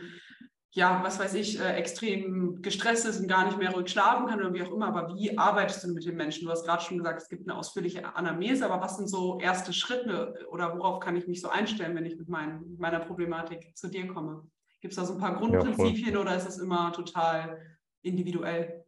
[0.75, 4.39] ja, was weiß ich, äh, extrem gestresst ist und gar nicht mehr ruhig schlafen kann
[4.39, 6.45] oder wie auch immer, aber wie arbeitest du mit den Menschen?
[6.45, 9.71] Du hast gerade schon gesagt, es gibt eine ausführliche Anamnese, aber was sind so erste
[9.71, 13.87] Schritte oder worauf kann ich mich so einstellen, wenn ich mit, mein, meiner Problematik zu
[13.87, 14.47] dir komme?
[14.81, 17.61] Gibt es da so ein paar Grundprinzipien ja, oder ist es immer total
[18.01, 18.83] individuell?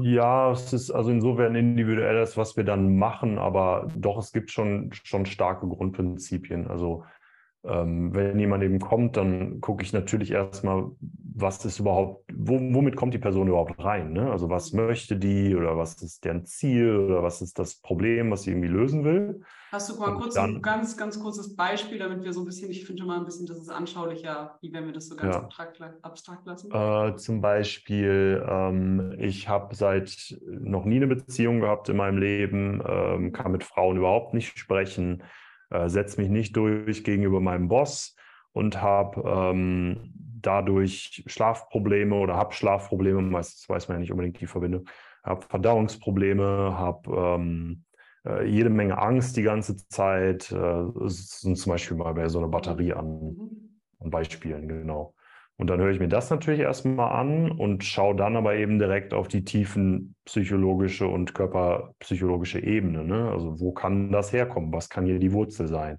[0.00, 4.50] Ja, es ist also insofern individuell, das, was wir dann machen, aber doch, es gibt
[4.50, 6.66] schon, schon starke Grundprinzipien.
[6.66, 7.04] Also
[7.66, 10.90] ähm, wenn jemand eben kommt, dann gucke ich natürlich erstmal,
[11.36, 14.12] was ist überhaupt, wo, womit kommt die Person überhaupt rein?
[14.12, 14.30] Ne?
[14.30, 18.42] Also was möchte die oder was ist deren Ziel oder was ist das Problem, was
[18.42, 19.42] sie irgendwie lösen will?
[19.72, 22.70] Hast du mal kurz dann, ein ganz, ganz kurzes Beispiel, damit wir so ein bisschen,
[22.70, 25.34] ich finde schon mal ein bisschen, das ist anschaulicher, wie wenn wir das so ganz
[25.34, 25.42] ja.
[25.42, 26.70] abstrakt, abstrakt, lassen?
[26.70, 32.82] Äh, zum Beispiel, ähm, ich habe seit noch nie eine Beziehung gehabt in meinem Leben,
[32.86, 35.22] ähm, kann mit Frauen überhaupt nicht sprechen
[35.74, 38.16] äh, setze mich nicht durch gegenüber meinem Boss
[38.52, 44.46] und habe ähm, dadurch Schlafprobleme oder habe Schlafprobleme, meistens weiß man ja nicht unbedingt die
[44.46, 44.86] Verbindung,
[45.22, 47.84] habe Verdauungsprobleme, habe ähm,
[48.26, 50.52] äh, jede Menge Angst die ganze Zeit.
[50.52, 53.36] Äh, sind zum Beispiel mal bei so einer Batterie an,
[54.00, 55.13] an Beispielen, genau.
[55.56, 59.14] Und dann höre ich mir das natürlich erstmal an und schaue dann aber eben direkt
[59.14, 63.04] auf die tiefen psychologische und körperpsychologische Ebene.
[63.04, 63.30] Ne?
[63.30, 64.72] Also wo kann das herkommen?
[64.72, 65.98] Was kann hier die Wurzel sein?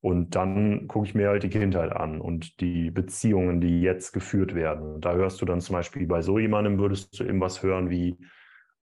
[0.00, 4.54] Und dann gucke ich mir halt die Kindheit an und die Beziehungen, die jetzt geführt
[4.54, 4.94] werden.
[4.94, 7.88] Und da hörst du dann zum Beispiel bei so jemandem, würdest du eben was hören
[7.88, 8.18] wie,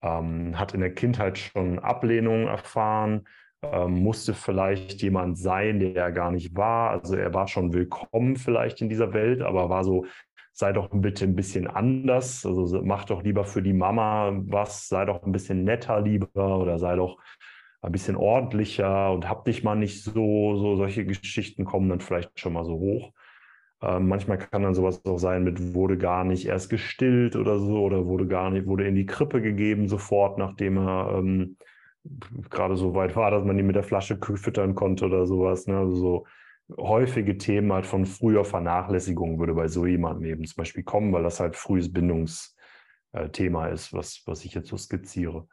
[0.01, 3.27] ähm, hat in der Kindheit schon Ablehnung erfahren,
[3.63, 6.91] ähm, musste vielleicht jemand sein, der er gar nicht war.
[6.91, 10.05] Also er war schon willkommen vielleicht in dieser Welt, aber war so,
[10.53, 12.45] sei doch bitte ein bisschen anders.
[12.45, 16.79] Also mach doch lieber für die Mama was, sei doch ein bisschen netter lieber oder
[16.79, 17.17] sei doch
[17.81, 22.39] ein bisschen ordentlicher und hab dich mal nicht so, so solche Geschichten kommen dann vielleicht
[22.39, 23.13] schon mal so hoch.
[23.81, 27.81] Ähm, manchmal kann dann sowas auch sein mit wurde gar nicht erst gestillt oder so
[27.81, 31.55] oder wurde gar nicht, wurde in die Krippe gegeben sofort, nachdem er ähm,
[32.49, 35.67] gerade so weit war, dass man die mit der Flasche füttern konnte oder sowas.
[35.67, 35.77] Ne?
[35.77, 36.25] Also so
[36.77, 41.23] häufige Themen halt von früher Vernachlässigung würde bei so jemandem eben zum Beispiel kommen, weil
[41.23, 45.47] das halt frühes Bindungsthema ist, was, was ich jetzt so skizziere.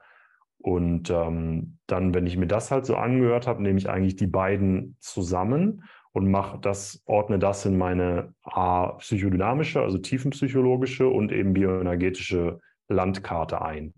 [0.59, 4.27] Und ähm, dann, wenn ich mir das halt so angehört habe, nehme ich eigentlich die
[4.27, 11.53] beiden zusammen und mache das, ordne das in meine A, psychodynamische, also tiefenpsychologische und eben
[11.53, 13.95] bioenergetische Landkarte ein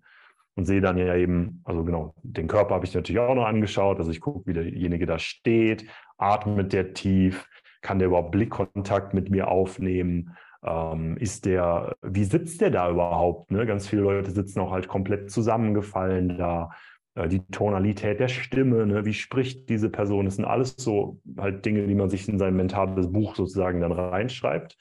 [0.59, 3.99] und sehe dann ja eben, also genau, den Körper habe ich natürlich auch noch angeschaut.
[3.99, 5.85] Also ich gucke, wie derjenige da steht,
[6.17, 7.49] atmet der tief,
[7.81, 10.37] kann der überhaupt Blickkontakt mit mir aufnehmen?
[10.65, 13.53] Ähm, ist der, wie sitzt der da überhaupt?
[13.53, 13.67] Ne?
[13.67, 16.71] Ganz viele Leute sitzen auch halt komplett zusammengefallen da.
[17.15, 19.05] Äh, die Tonalität der Stimme, ne?
[19.05, 20.25] wie spricht diese Person?
[20.25, 23.93] Das sind alles so halt Dinge, die man sich in sein mentales Buch sozusagen dann
[23.93, 24.77] reinschreibt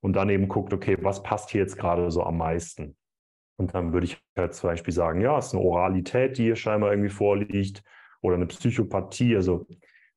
[0.00, 2.96] und dann eben guckt, okay, was passt hier jetzt gerade so am meisten?
[3.60, 6.56] Und dann würde ich halt zum Beispiel sagen, ja, es ist eine Oralität, die hier
[6.56, 7.82] scheinbar irgendwie vorliegt
[8.22, 9.36] oder eine Psychopathie.
[9.36, 9.66] Also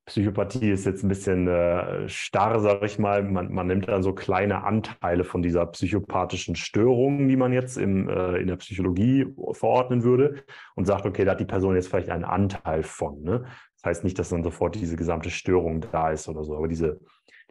[0.05, 3.21] Psychopathie ist jetzt ein bisschen äh, starr, sage ich mal.
[3.21, 8.07] Man, man, nimmt dann so kleine Anteile von dieser psychopathischen Störung, die man jetzt im,
[8.07, 12.11] äh, in der Psychologie verordnen würde und sagt, okay, da hat die Person jetzt vielleicht
[12.11, 13.23] einen Anteil von.
[13.23, 13.43] Ne?
[13.75, 17.01] Das heißt nicht, dass dann sofort diese gesamte Störung da ist oder so, aber diese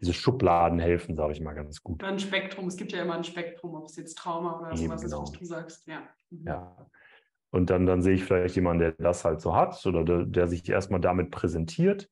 [0.03, 2.03] diese Schubladen helfen, sage ich mal ganz gut.
[2.03, 5.03] Ein Spektrum, es gibt ja immer ein Spektrum, ob es jetzt Trauma oder Eben, sowas
[5.03, 5.22] genau.
[5.22, 5.86] ist, was du sagst.
[5.86, 6.03] Ja.
[6.30, 6.46] Mhm.
[6.46, 6.86] ja.
[7.50, 10.48] Und dann, dann sehe ich vielleicht jemanden, der das halt so hat oder der, der
[10.48, 12.09] sich erstmal damit präsentiert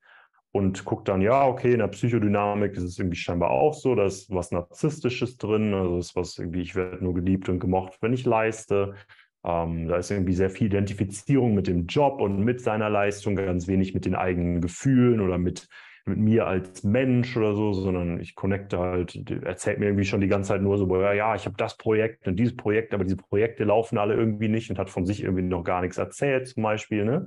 [0.52, 4.04] und guckt dann, ja, okay, in der Psychodynamik ist es irgendwie scheinbar auch so, da
[4.04, 8.12] ist was Narzisstisches drin, also ist was irgendwie, ich werde nur geliebt und gemocht, wenn
[8.12, 8.94] ich leiste.
[9.42, 13.66] Ähm, da ist irgendwie sehr viel Identifizierung mit dem Job und mit seiner Leistung, ganz
[13.66, 15.68] wenig mit den eigenen Gefühlen oder mit
[16.06, 20.28] mit mir als Mensch oder so, sondern ich connecte halt, erzählt mir irgendwie schon die
[20.28, 23.16] ganze Zeit nur so, ja, ja ich habe das Projekt und dieses Projekt, aber diese
[23.16, 26.62] Projekte laufen alle irgendwie nicht und hat von sich irgendwie noch gar nichts erzählt, zum
[26.62, 27.26] Beispiel, ne?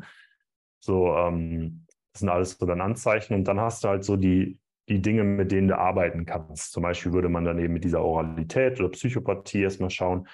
[0.80, 4.60] So, ähm, das sind alles so dann Anzeichen und dann hast du halt so die,
[4.90, 6.74] die Dinge, mit denen du arbeiten kannst.
[6.74, 10.28] Zum Beispiel würde man dann eben mit dieser Oralität oder Psychopathie erstmal schauen,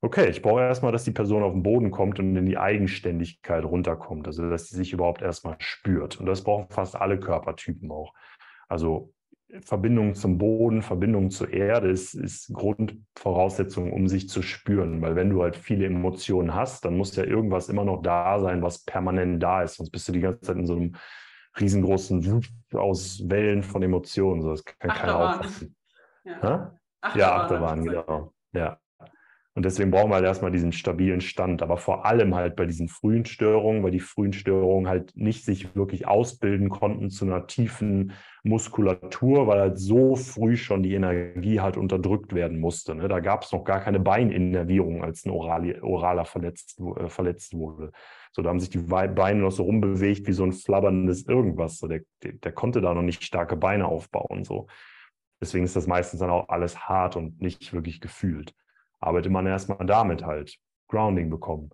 [0.00, 3.64] okay, ich brauche erstmal, dass die Person auf den Boden kommt und in die Eigenständigkeit
[3.64, 6.20] runterkommt, also dass sie sich überhaupt erstmal spürt.
[6.20, 8.14] Und das brauchen fast alle Körpertypen auch.
[8.68, 9.12] Also
[9.62, 15.00] Verbindung zum Boden, Verbindung zur Erde ist, ist Grundvoraussetzung, um sich zu spüren.
[15.00, 18.62] Weil wenn du halt viele Emotionen hast, dann muss ja irgendwas immer noch da sein,
[18.62, 19.76] was permanent da ist.
[19.76, 20.96] Sonst bist du die ganze Zeit in so einem
[21.58, 24.42] riesengroßen Wut aus Wellen von Emotionen.
[24.42, 25.74] So, das kann keiner auffassen.
[26.24, 28.32] Ja, Achterbahn, ja, Achterbahn genau.
[28.52, 28.78] Ja.
[29.58, 32.86] Und deswegen brauchen wir halt erstmal diesen stabilen Stand, aber vor allem halt bei diesen
[32.86, 38.12] frühen Störungen, weil die frühen Störungen halt nicht sich wirklich ausbilden konnten zu einer tiefen
[38.44, 42.94] Muskulatur, weil halt so früh schon die Energie halt unterdrückt werden musste.
[42.94, 43.08] Ne?
[43.08, 47.90] Da gab es noch gar keine Beininnervierung, als ein Orali, Oraler verletzt, äh, verletzt wurde.
[48.30, 51.78] So, da haben sich die Beine noch so rumbewegt wie so ein flabberndes Irgendwas.
[51.78, 54.44] So, der, der, konnte da noch nicht starke Beine aufbauen.
[54.44, 54.68] So.
[55.40, 58.54] Deswegen ist das meistens dann auch alles hart und nicht wirklich gefühlt
[59.00, 61.70] arbeitet man erstmal damit halt, Grounding bekommen.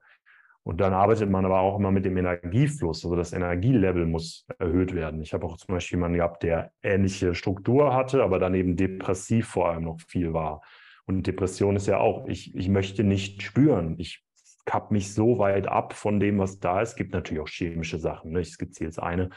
[0.65, 3.05] Und dann arbeitet man aber auch immer mit dem Energiefluss.
[3.05, 5.21] Also das Energielevel muss erhöht werden.
[5.21, 9.69] Ich habe auch zum Beispiel jemanden gehabt, der ähnliche Struktur hatte, aber daneben depressiv vor
[9.69, 10.63] allem noch viel war.
[11.05, 13.97] Und Depression ist ja auch, ich, ich möchte nicht spüren.
[13.99, 14.25] Ich
[14.65, 16.91] kapp mich so weit ab von dem, was da ist.
[16.91, 18.33] Es gibt natürlich auch chemische Sachen.
[18.33, 18.41] Ne?
[18.41, 19.29] Ich skizziere jetzt eine.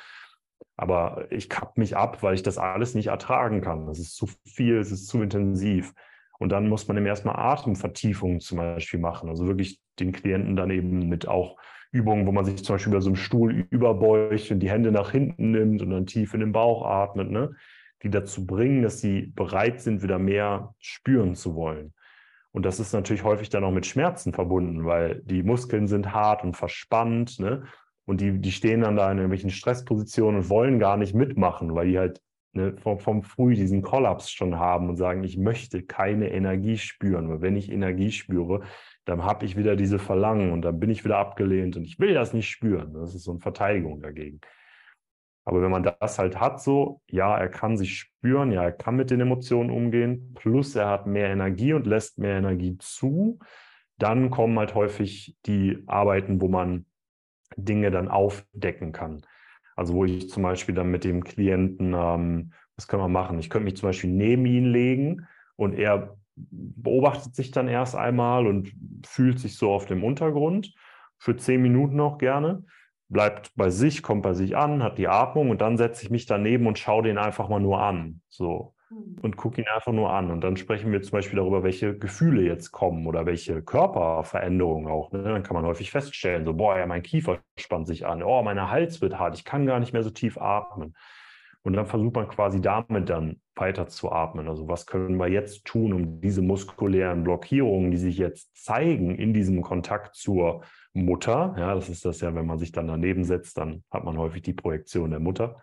[0.77, 3.85] Aber ich kapp mich ab, weil ich das alles nicht ertragen kann.
[3.85, 5.93] Das ist zu viel, es ist zu intensiv.
[6.39, 9.29] Und dann muss man eben erstmal Atemvertiefungen zum Beispiel machen.
[9.29, 11.57] Also wirklich den Klienten dann eben mit auch
[11.91, 15.11] Übungen, wo man sich zum Beispiel über so einem Stuhl überbeugt und die Hände nach
[15.11, 17.55] hinten nimmt und dann tief in den Bauch atmet, ne?
[18.03, 21.93] die dazu bringen, dass sie bereit sind, wieder mehr spüren zu wollen.
[22.51, 26.43] Und das ist natürlich häufig dann auch mit Schmerzen verbunden, weil die Muskeln sind hart
[26.43, 27.63] und verspannt, ne?
[28.05, 31.89] Und die, die stehen dann da in irgendwelchen Stresspositionen und wollen gar nicht mitmachen, weil
[31.89, 32.21] die halt
[32.53, 37.29] ne, vom, vom Früh diesen Kollaps schon haben und sagen, ich möchte keine Energie spüren.
[37.29, 38.61] Weil wenn ich Energie spüre,
[39.05, 42.13] dann habe ich wieder diese Verlangen und dann bin ich wieder abgelehnt und ich will
[42.13, 42.93] das nicht spüren.
[42.93, 44.41] Das ist so eine Verteidigung dagegen.
[45.45, 48.97] Aber wenn man das halt hat, so, ja, er kann sich spüren, ja, er kann
[48.97, 53.39] mit den Emotionen umgehen, plus er hat mehr Energie und lässt mehr Energie zu,
[53.97, 56.85] dann kommen halt häufig die Arbeiten, wo man
[57.55, 59.21] Dinge dann aufdecken kann.
[59.77, 63.39] Also wo ich zum Beispiel dann mit dem Klienten, ähm, was können wir machen?
[63.39, 68.47] Ich könnte mich zum Beispiel neben ihn legen und er beobachtet sich dann erst einmal
[68.47, 68.73] und
[69.05, 70.73] fühlt sich so auf dem Untergrund
[71.19, 72.63] für zehn Minuten noch gerne,
[73.07, 76.25] bleibt bei sich, kommt bei sich an, hat die Atmung und dann setze ich mich
[76.25, 78.21] daneben und schaue den einfach mal nur an.
[78.29, 78.75] So.
[78.89, 79.17] Mhm.
[79.21, 80.31] und gucke ihn einfach nur an.
[80.31, 85.11] Und dann sprechen wir zum Beispiel darüber, welche Gefühle jetzt kommen oder welche Körperveränderungen auch.
[85.11, 85.23] Ne?
[85.23, 88.69] Dann kann man häufig feststellen, so, boah, ja, mein Kiefer spannt sich an, oh, mein
[88.69, 90.95] Hals wird hart, ich kann gar nicht mehr so tief atmen.
[91.63, 94.47] Und dann versucht man quasi damit dann weiter zu atmen.
[94.47, 99.33] Also was können wir jetzt tun, um diese muskulären Blockierungen, die sich jetzt zeigen in
[99.33, 100.63] diesem Kontakt zur
[100.93, 104.17] Mutter, ja, das ist das ja, wenn man sich dann daneben setzt, dann hat man
[104.17, 105.61] häufig die Projektion der Mutter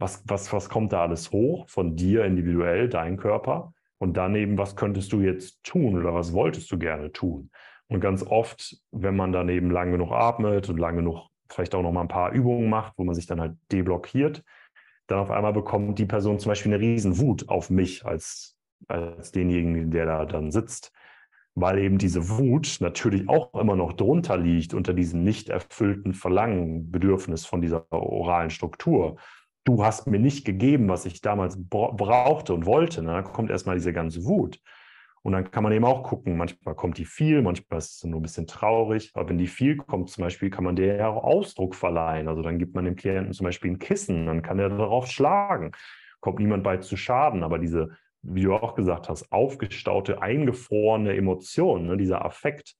[0.00, 3.74] was, was, was kommt da alles hoch von dir individuell, dein Körper?
[3.98, 7.50] Und dann eben, was könntest du jetzt tun oder was wolltest du gerne tun?
[7.86, 11.82] Und ganz oft, wenn man dann eben lang genug atmet und lang genug vielleicht auch
[11.82, 14.42] noch mal ein paar Übungen macht, wo man sich dann halt deblockiert,
[15.06, 18.56] dann auf einmal bekommt die Person zum Beispiel eine Riesenwut auf mich als,
[18.88, 20.92] als denjenigen, der da dann sitzt,
[21.56, 26.90] weil eben diese Wut natürlich auch immer noch drunter liegt unter diesem nicht erfüllten Verlangen,
[26.90, 29.18] Bedürfnis von dieser oralen Struktur
[29.64, 33.02] du hast mir nicht gegeben, was ich damals brauchte und wollte.
[33.02, 33.12] Ne?
[33.12, 34.60] Da kommt erstmal diese ganze Wut.
[35.22, 38.20] Und dann kann man eben auch gucken, manchmal kommt die viel, manchmal ist es nur
[38.20, 39.10] ein bisschen traurig.
[39.14, 42.26] Aber wenn die viel kommt, zum Beispiel, kann man der ja auch Ausdruck verleihen.
[42.26, 45.72] Also dann gibt man dem Klienten zum Beispiel ein Kissen, dann kann er darauf schlagen.
[46.20, 47.42] Kommt niemand bei zu Schaden.
[47.42, 47.90] Aber diese,
[48.22, 52.76] wie du auch gesagt hast, aufgestaute, eingefrorene Emotion, ne, dieser Affekt,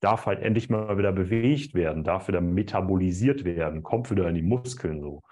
[0.00, 4.42] darf halt endlich mal wieder bewegt werden, darf wieder metabolisiert werden, kommt wieder in die
[4.42, 5.22] Muskeln so.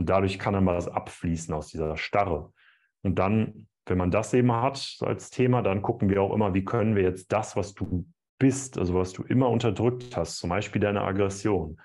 [0.00, 2.54] Und dadurch kann dann mal das abfließen aus dieser Starre.
[3.02, 6.64] Und dann, wenn man das eben hat als Thema, dann gucken wir auch immer, wie
[6.64, 8.06] können wir jetzt das, was du
[8.38, 11.78] bist, also was du immer unterdrückt hast, zum Beispiel deine Aggression,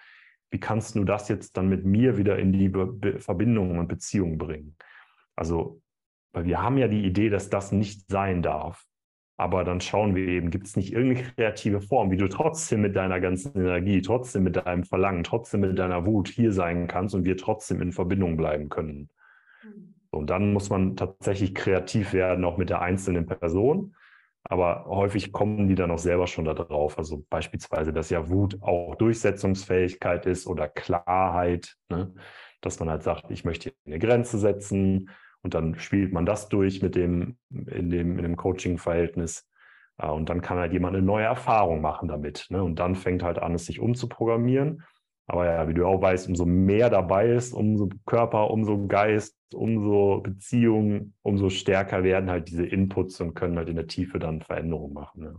[0.50, 4.38] wie kannst du das jetzt dann mit mir wieder in die Be Verbindung und Beziehung
[4.38, 4.78] bringen?
[5.36, 5.82] Also,
[6.32, 8.86] weil wir haben ja die Idee, dass das nicht sein darf.
[9.38, 12.96] Aber dann schauen wir eben, gibt es nicht irgendeine kreative Form, wie du trotzdem mit
[12.96, 17.26] deiner ganzen Energie, trotzdem mit deinem Verlangen, trotzdem mit deiner Wut hier sein kannst und
[17.26, 19.10] wir trotzdem in Verbindung bleiben können.
[19.64, 19.96] Mhm.
[20.10, 23.96] Und dann muss man tatsächlich kreativ werden, auch mit der einzelnen Person.
[24.48, 26.98] Aber häufig kommen die dann auch selber schon da drauf.
[26.98, 31.76] Also beispielsweise, dass ja Wut auch Durchsetzungsfähigkeit ist oder Klarheit.
[31.90, 32.14] Ne?
[32.66, 35.10] dass man halt sagt, ich möchte hier eine Grenze setzen
[35.46, 39.48] und dann spielt man das durch mit dem, in dem, in dem Coaching-Verhältnis.
[40.00, 42.48] Äh, und dann kann halt jemand eine neue Erfahrung machen damit.
[42.50, 42.64] Ne?
[42.64, 44.82] Und dann fängt halt an, es sich umzuprogrammieren.
[45.28, 50.22] Aber ja, wie du auch weißt, umso mehr dabei ist, umso Körper, umso Geist, umso
[50.22, 54.96] Beziehungen, umso stärker werden halt diese Inputs und können halt in der Tiefe dann Veränderungen
[54.96, 55.22] machen.
[55.22, 55.36] Ne?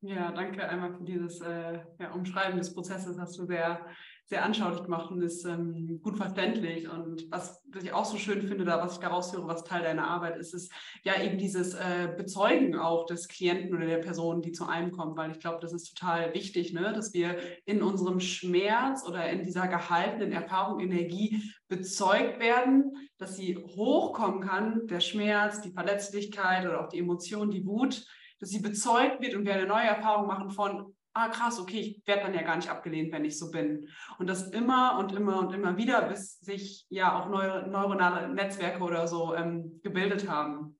[0.00, 3.18] Ja, danke einmal für dieses äh, ja, Umschreiben des Prozesses.
[3.18, 3.84] Hast du sehr,
[4.28, 6.86] sehr anschaulich gemacht und ist ähm, gut verständlich.
[6.86, 9.82] Und was, was, ich auch so schön finde, da was ich daraus höre, was Teil
[9.82, 10.70] deiner Arbeit ist, ist
[11.02, 15.16] ja eben dieses äh, Bezeugen auch des Klienten oder der Person, die zu einem kommt,
[15.16, 16.92] weil ich glaube, das ist total wichtig, ne?
[16.92, 23.56] dass wir in unserem Schmerz oder in dieser gehaltenen Erfahrung Energie bezeugt werden, dass sie
[23.56, 28.04] hochkommen kann, der Schmerz, die Verletzlichkeit oder auch die Emotion, die Wut
[28.40, 32.06] dass sie bezeugt wird und wir eine neue Erfahrung machen von, ah krass, okay, ich
[32.06, 33.88] werde dann ja gar nicht abgelehnt, wenn ich so bin.
[34.18, 38.82] Und das immer und immer und immer wieder, bis sich ja auch neue neuronale Netzwerke
[38.82, 40.78] oder so ähm, gebildet haben.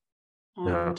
[0.55, 0.95] Und ja.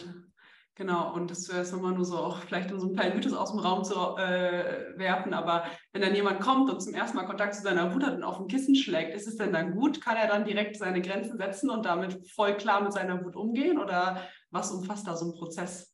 [0.76, 3.34] genau, und das wäre jetzt nochmal nur so auch vielleicht um so einen kleinen Mythos
[3.34, 7.26] aus dem Raum zu äh, werfen, aber wenn dann jemand kommt und zum ersten Mal
[7.26, 10.02] Kontakt zu seiner Wut hat und auf ein Kissen schlägt, ist es denn dann gut?
[10.02, 13.80] Kann er dann direkt seine Grenzen setzen und damit voll klar mit seiner Wut umgehen?
[13.80, 14.22] Oder
[14.52, 15.89] was umfasst da so ein Prozess?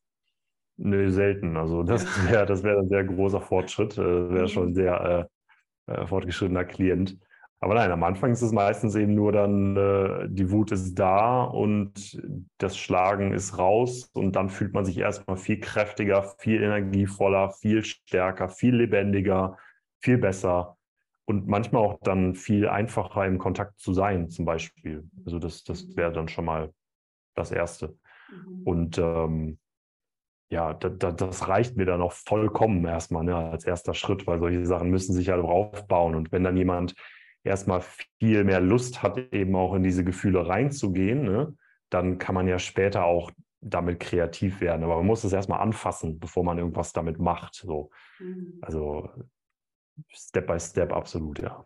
[0.77, 1.57] Nö, selten.
[1.57, 3.97] Also das wäre das wär ein sehr großer Fortschritt.
[3.97, 4.75] Das wäre schon ein mhm.
[4.75, 5.29] sehr
[5.87, 7.17] äh, äh, fortgeschrittener Klient.
[7.59, 11.43] Aber nein, am Anfang ist es meistens eben nur dann, äh, die Wut ist da
[11.43, 12.21] und
[12.57, 17.83] das Schlagen ist raus und dann fühlt man sich erstmal viel kräftiger, viel energievoller, viel
[17.83, 19.57] stärker, viel lebendiger,
[19.99, 20.77] viel besser
[21.25, 25.09] und manchmal auch dann viel einfacher im Kontakt zu sein, zum Beispiel.
[25.25, 26.71] Also das, das wäre dann schon mal
[27.35, 27.97] das Erste.
[28.29, 28.63] Mhm.
[28.63, 29.57] Und ähm,
[30.49, 34.39] ja, da, da, das reicht mir dann auch vollkommen erstmal ne, als erster Schritt, weil
[34.39, 36.15] solche Sachen müssen sich ja aufbauen.
[36.15, 36.95] Und wenn dann jemand
[37.43, 37.83] erstmal
[38.19, 41.55] viel mehr Lust hat, eben auch in diese Gefühle reinzugehen, ne,
[41.89, 43.31] dann kann man ja später auch
[43.61, 44.83] damit kreativ werden.
[44.83, 47.55] Aber man muss es erstmal anfassen, bevor man irgendwas damit macht.
[47.55, 47.89] So.
[48.19, 48.59] Mhm.
[48.61, 49.09] Also
[50.11, 51.65] Step by Step absolut, ja.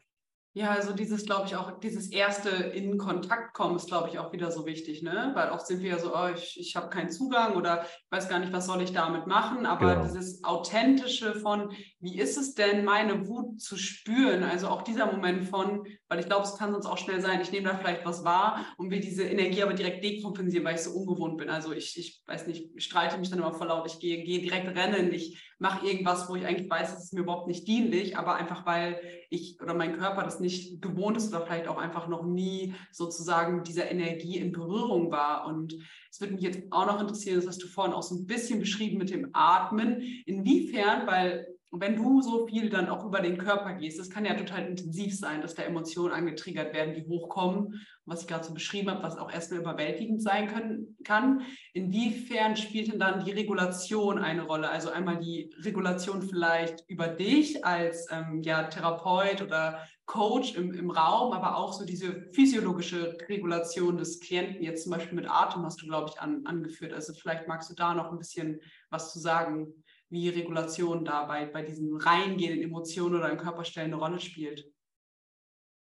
[0.54, 4.34] Ja, also dieses, glaube ich, auch dieses erste in Kontakt kommen ist, glaube ich, auch
[4.34, 5.32] wieder so wichtig, ne?
[5.36, 8.30] Weil oft sind wir ja so, oh, ich, ich habe keinen Zugang oder ich weiß
[8.30, 9.68] gar nicht, was soll ich damit machen.
[9.68, 10.08] Aber genau.
[10.08, 14.44] dieses Authentische von, wie ist es denn, meine Wut zu spüren?
[14.44, 17.52] Also auch dieser Moment von, weil ich glaube, es kann sonst auch schnell sein, ich
[17.52, 20.92] nehme da vielleicht was wahr und will diese Energie aber direkt dekompensieren, weil ich so
[20.92, 21.52] ungewohnt bin.
[21.52, 24.42] Also ich, ich weiß nicht, ich streite mich dann immer voll laut, ich gehe, gehe
[24.42, 28.18] direkt rennen, ich mache irgendwas, wo ich eigentlich weiß, es ist mir überhaupt nicht dienlich,
[28.18, 32.08] aber einfach weil ich oder mein Körper das nicht gewohnt ist oder vielleicht auch einfach
[32.08, 35.46] noch nie sozusagen dieser Energie in Berührung war.
[35.46, 35.76] Und
[36.12, 38.60] es würde mich jetzt auch noch interessieren, das hast du vorhin auch so ein bisschen
[38.60, 40.02] beschrieben mit dem Atmen.
[40.26, 44.26] Inwiefern, weil und wenn du so viel dann auch über den Körper gehst, das kann
[44.26, 48.56] ja total intensiv sein, dass da Emotionen angetriggert werden, die hochkommen, was ich gerade so
[48.56, 51.44] beschrieben habe, was auch erstmal überwältigend sein können, kann.
[51.74, 54.70] Inwiefern spielt denn dann die Regulation eine Rolle?
[54.70, 60.90] Also einmal die Regulation vielleicht über dich als ähm, ja, Therapeut oder Coach im, im
[60.90, 65.80] Raum, aber auch so diese physiologische Regulation des Klienten, jetzt zum Beispiel mit Atem hast
[65.84, 66.94] du, glaube ich, an, angeführt.
[66.94, 68.60] Also vielleicht magst du da noch ein bisschen
[68.90, 69.72] was zu sagen
[70.10, 74.72] wie Regulation dabei bei diesen reingehenden Emotionen oder im Körperstellen eine Rolle spielt.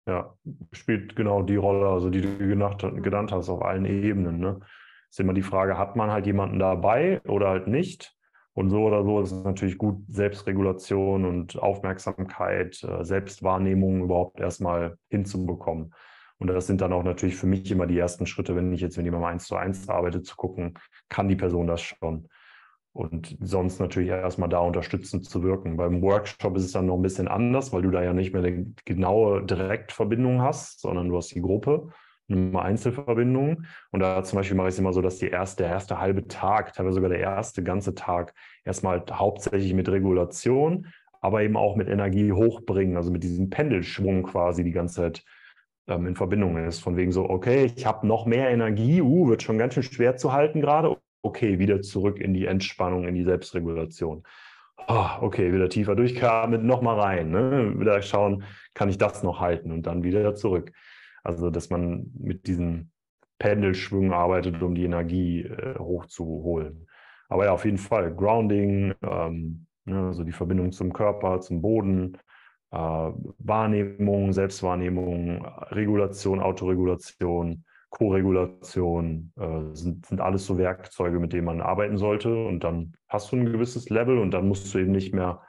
[0.07, 0.35] Ja,
[0.71, 4.39] spielt genau die Rolle, also die du genannt, genannt hast, auf allen Ebenen.
[4.39, 4.61] Ne?
[5.09, 8.15] Ist immer die Frage, hat man halt jemanden dabei oder halt nicht?
[8.53, 14.97] Und so oder so ist es natürlich gut, Selbstregulation und Aufmerksamkeit, äh, Selbstwahrnehmung überhaupt erstmal
[15.09, 15.93] hinzubekommen.
[16.39, 18.97] Und das sind dann auch natürlich für mich immer die ersten Schritte, wenn ich jetzt
[18.97, 20.73] mit jemandem eins zu eins arbeite, zu gucken,
[21.09, 22.29] kann die Person das schon?
[22.97, 25.77] Und sonst natürlich erstmal da unterstützend zu wirken.
[25.77, 28.43] Beim Workshop ist es dann noch ein bisschen anders, weil du da ja nicht mehr
[28.43, 31.89] eine genaue Direktverbindung hast, sondern du hast die Gruppe,
[32.27, 33.65] eine Einzelverbindung.
[33.91, 36.27] Und da zum Beispiel mache ich es immer so, dass die erste, der erste halbe
[36.27, 38.33] Tag, teilweise sogar der erste ganze Tag,
[38.65, 40.87] erstmal hauptsächlich mit Regulation,
[41.21, 45.23] aber eben auch mit Energie hochbringen, also mit diesem Pendelschwung quasi die ganze Zeit
[45.87, 46.79] ähm, in Verbindung ist.
[46.79, 50.17] Von wegen so, okay, ich habe noch mehr Energie, uh, wird schon ganz schön schwer
[50.17, 50.97] zu halten gerade
[51.27, 54.23] okay, wieder zurück in die Entspannung, in die Selbstregulation.
[54.87, 57.31] Oh, okay, wieder tiefer durchkamen, nochmal rein.
[57.31, 57.73] Ne?
[57.77, 60.71] Wieder schauen, kann ich das noch halten und dann wieder zurück.
[61.23, 62.91] Also, dass man mit diesen
[63.39, 66.87] Pendelschwüngen arbeitet, um die Energie äh, hochzuholen.
[67.29, 72.17] Aber ja, auf jeden Fall Grounding, ähm, ne, also die Verbindung zum Körper, zum Boden,
[72.71, 81.61] äh, Wahrnehmung, Selbstwahrnehmung, Regulation, Autoregulation, Koregulation äh, sind, sind alles so Werkzeuge, mit denen man
[81.61, 82.45] arbeiten sollte.
[82.45, 85.41] Und dann hast du ein gewisses Level und dann musst du eben nicht mehr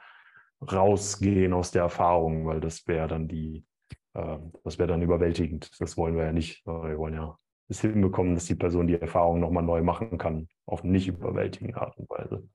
[0.61, 3.65] rausgehen aus der Erfahrung, weil das wäre dann die,
[4.13, 5.71] äh, das wäre dann überwältigend.
[5.79, 6.65] Das wollen wir ja nicht.
[6.65, 7.37] Wir wollen ja
[7.69, 11.95] es hinbekommen, dass die Person die Erfahrung nochmal neu machen kann, auf nicht überwältigende Art
[11.97, 12.47] und Weise.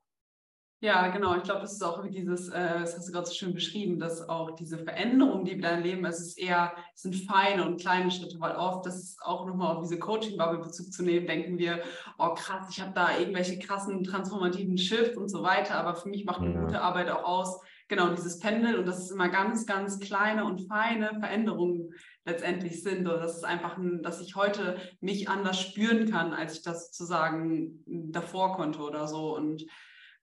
[0.81, 1.35] Ja, genau.
[1.37, 3.99] Ich glaube, das ist auch wie dieses, äh, das hast du gerade so schön beschrieben,
[3.99, 7.81] dass auch diese Veränderungen, die wir dann leben, es ist eher, es sind feine und
[7.81, 11.57] kleine Schritte, weil oft, das ist auch nochmal auf diese Coaching-Bubble Bezug zu nehmen, denken
[11.57, 11.81] wir,
[12.19, 16.27] oh krass, ich habe da irgendwelche krassen transformativen Shift und so weiter, aber für mich
[16.27, 16.61] macht eine ja.
[16.61, 20.69] gute Arbeit auch aus, genau dieses Pendel und das ist immer ganz, ganz kleine und
[20.69, 21.95] feine Veränderungen
[22.25, 26.59] letztendlich sind oder das ist einfach, ein, dass ich heute mich anders spüren kann, als
[26.59, 29.65] ich das sozusagen davor konnte oder so und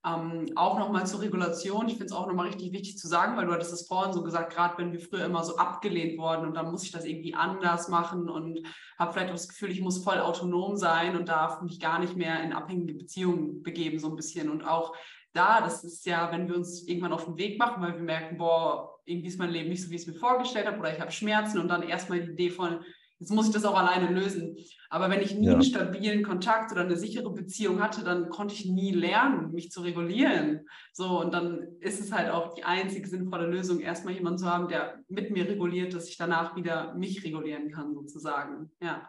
[0.04, 1.86] ähm, auch nochmal zur Regulation.
[1.86, 4.22] Ich finde es auch nochmal richtig wichtig zu sagen, weil du hattest es vorhin so
[4.22, 7.34] gesagt, gerade wenn wir früher immer so abgelehnt wurden und dann muss ich das irgendwie
[7.34, 8.66] anders machen und
[8.98, 12.16] habe vielleicht auch das Gefühl, ich muss voll autonom sein und darf mich gar nicht
[12.16, 14.50] mehr in abhängige Beziehungen begeben, so ein bisschen.
[14.50, 14.96] Und auch
[15.32, 18.38] da, das ist ja, wenn wir uns irgendwann auf den Weg machen, weil wir merken,
[18.38, 21.00] boah, irgendwie ist mein Leben nicht so, wie ich es mir vorgestellt habe oder ich
[21.00, 22.80] habe Schmerzen und dann erstmal die Idee von,
[23.22, 24.56] Jetzt muss ich das auch alleine lösen.
[24.90, 25.52] Aber wenn ich nie ja.
[25.52, 29.82] einen stabilen Kontakt oder eine sichere Beziehung hatte, dann konnte ich nie lernen, mich zu
[29.82, 30.66] regulieren.
[30.92, 34.66] So, und dann ist es halt auch die einzige sinnvolle Lösung, erstmal jemanden zu haben,
[34.66, 38.72] der mit mir reguliert, dass ich danach wieder mich regulieren kann, sozusagen.
[38.80, 39.08] Ja.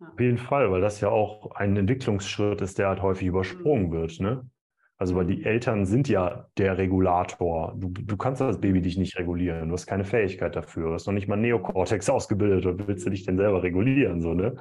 [0.00, 0.08] ja.
[0.08, 3.92] Auf jeden Fall, weil das ja auch ein Entwicklungsschritt ist, der halt häufig übersprungen mhm.
[3.92, 4.18] wird.
[4.18, 4.50] Ne?
[5.00, 7.72] Also, weil die Eltern sind ja der Regulator.
[7.78, 9.68] Du, du kannst das Baby dich nicht regulieren.
[9.68, 10.88] Du hast keine Fähigkeit dafür.
[10.88, 14.20] Du hast noch nicht mal Neokortex ausgebildet und willst du dich denn selber regulieren?
[14.20, 14.56] So, ne?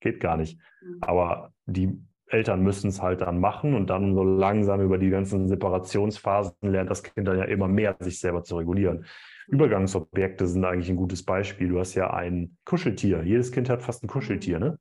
[0.00, 0.58] Geht gar nicht.
[0.80, 0.98] Mhm.
[1.02, 5.48] Aber die Eltern müssen es halt dann machen und dann so langsam über die ganzen
[5.48, 9.04] Separationsphasen lernt das Kind dann ja immer mehr, sich selber zu regulieren.
[9.48, 9.54] Mhm.
[9.54, 11.68] Übergangsobjekte sind eigentlich ein gutes Beispiel.
[11.68, 13.24] Du hast ja ein Kuscheltier.
[13.24, 14.78] Jedes Kind hat fast ein Kuscheltier, ne?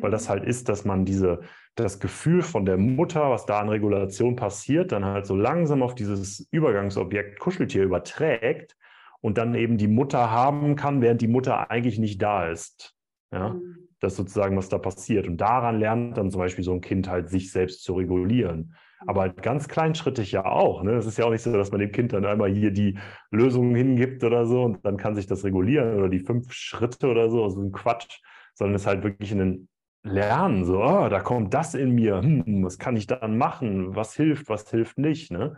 [0.00, 1.40] Weil das halt ist, dass man diese
[1.76, 5.94] das Gefühl von der Mutter, was da an Regulation passiert, dann halt so langsam auf
[5.94, 8.76] dieses Übergangsobjekt Kuscheltier überträgt
[9.20, 12.94] und dann eben die Mutter haben kann, während die Mutter eigentlich nicht da ist.
[13.32, 13.88] Ja, mhm.
[14.00, 15.26] das ist sozusagen, was da passiert.
[15.26, 18.74] Und daran lernt dann zum Beispiel so ein Kind halt, sich selbst zu regulieren.
[19.06, 20.82] Aber halt ganz kleinschrittig ja auch.
[20.82, 20.92] Ne?
[20.92, 22.98] Es ist ja auch nicht so, dass man dem Kind dann einmal hier die
[23.30, 27.30] Lösungen hingibt oder so und dann kann sich das regulieren oder die fünf Schritte oder
[27.30, 28.20] so, so ein Quatsch,
[28.54, 29.68] sondern es ist halt wirklich ein
[30.06, 34.14] lernen, so, oh, da kommt das in mir, hm, was kann ich dann machen, was
[34.14, 35.56] hilft, was hilft nicht, ne?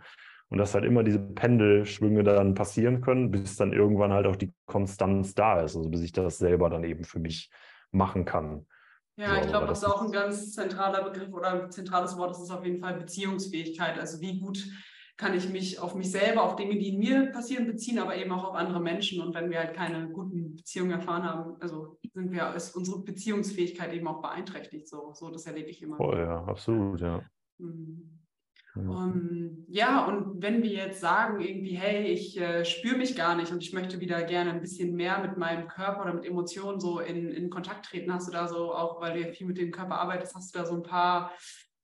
[0.49, 4.51] Und dass halt immer diese Pendelschwünge dann passieren können, bis dann irgendwann halt auch die
[4.65, 7.51] Konstanz da ist, also bis ich das selber dann eben für mich
[7.91, 8.65] machen kann.
[9.15, 12.31] Ja, so, ich glaube, das ist auch ein ganz zentraler Begriff oder ein zentrales Wort,
[12.31, 13.99] das ist auf jeden Fall Beziehungsfähigkeit.
[13.99, 14.65] Also wie gut
[15.19, 18.31] kann ich mich auf mich selber, auf Dinge, die in mir passieren, beziehen, aber eben
[18.31, 19.21] auch auf andere Menschen.
[19.21, 23.93] Und wenn wir halt keine guten Beziehungen erfahren haben, also sind wir, ist unsere Beziehungsfähigkeit
[23.93, 24.87] eben auch beeinträchtigt.
[24.87, 25.99] So, so das erlebe ich immer.
[25.99, 27.21] Oh ja, absolut, ja.
[27.57, 28.15] Mhm.
[28.75, 33.51] Um, ja, und wenn wir jetzt sagen, irgendwie, hey, ich äh, spüre mich gar nicht
[33.51, 36.99] und ich möchte wieder gerne ein bisschen mehr mit meinem Körper oder mit Emotionen so
[36.99, 39.71] in, in Kontakt treten, hast du da so, auch weil du ja viel mit dem
[39.71, 41.33] Körper arbeitest, hast du da so ein paar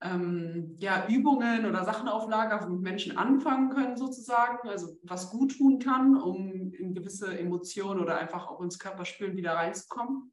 [0.02, 5.80] ähm, ja, Übungen oder Sachen auflagern, womit Menschen anfangen können sozusagen, also was gut tun
[5.80, 10.32] kann, um in gewisse Emotionen oder einfach auch ins Körperspüren wieder reinzukommen?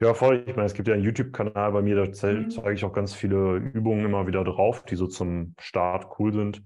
[0.00, 0.44] Ja, voll.
[0.46, 2.50] Ich meine, es gibt ja einen YouTube-Kanal bei mir, da mhm.
[2.50, 6.62] zeige ich auch ganz viele Übungen immer wieder drauf, die so zum Start cool sind.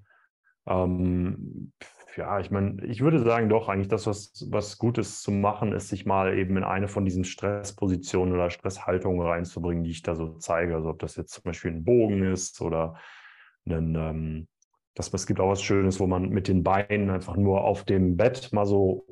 [0.66, 1.72] Ähm,
[2.18, 5.72] ja, ich meine, ich würde sagen, doch, eigentlich das, was, was gut ist zu machen,
[5.72, 10.16] ist, sich mal eben in eine von diesen Stresspositionen oder Stresshaltungen reinzubringen, die ich da
[10.16, 10.74] so zeige.
[10.74, 12.96] Also ob das jetzt zum Beispiel ein Bogen ist oder
[13.66, 14.48] ein, ähm,
[14.94, 18.16] das, es gibt auch was Schönes, wo man mit den Beinen einfach nur auf dem
[18.16, 19.06] Bett mal so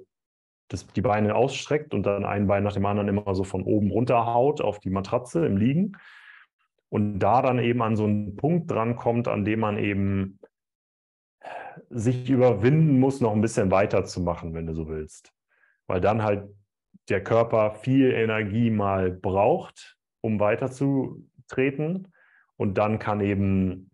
[0.66, 3.92] das, die Beine ausstreckt und dann ein Bein nach dem anderen immer so von oben
[3.92, 5.92] runterhaut auf die Matratze im Liegen.
[6.88, 10.40] Und da dann eben an so einen Punkt drankommt, an dem man eben
[11.91, 15.33] sich überwinden muss, noch ein bisschen weiterzumachen, wenn du so willst.
[15.87, 16.49] Weil dann halt
[17.09, 22.12] der Körper viel Energie mal braucht, um weiterzutreten.
[22.57, 23.91] Und dann kann eben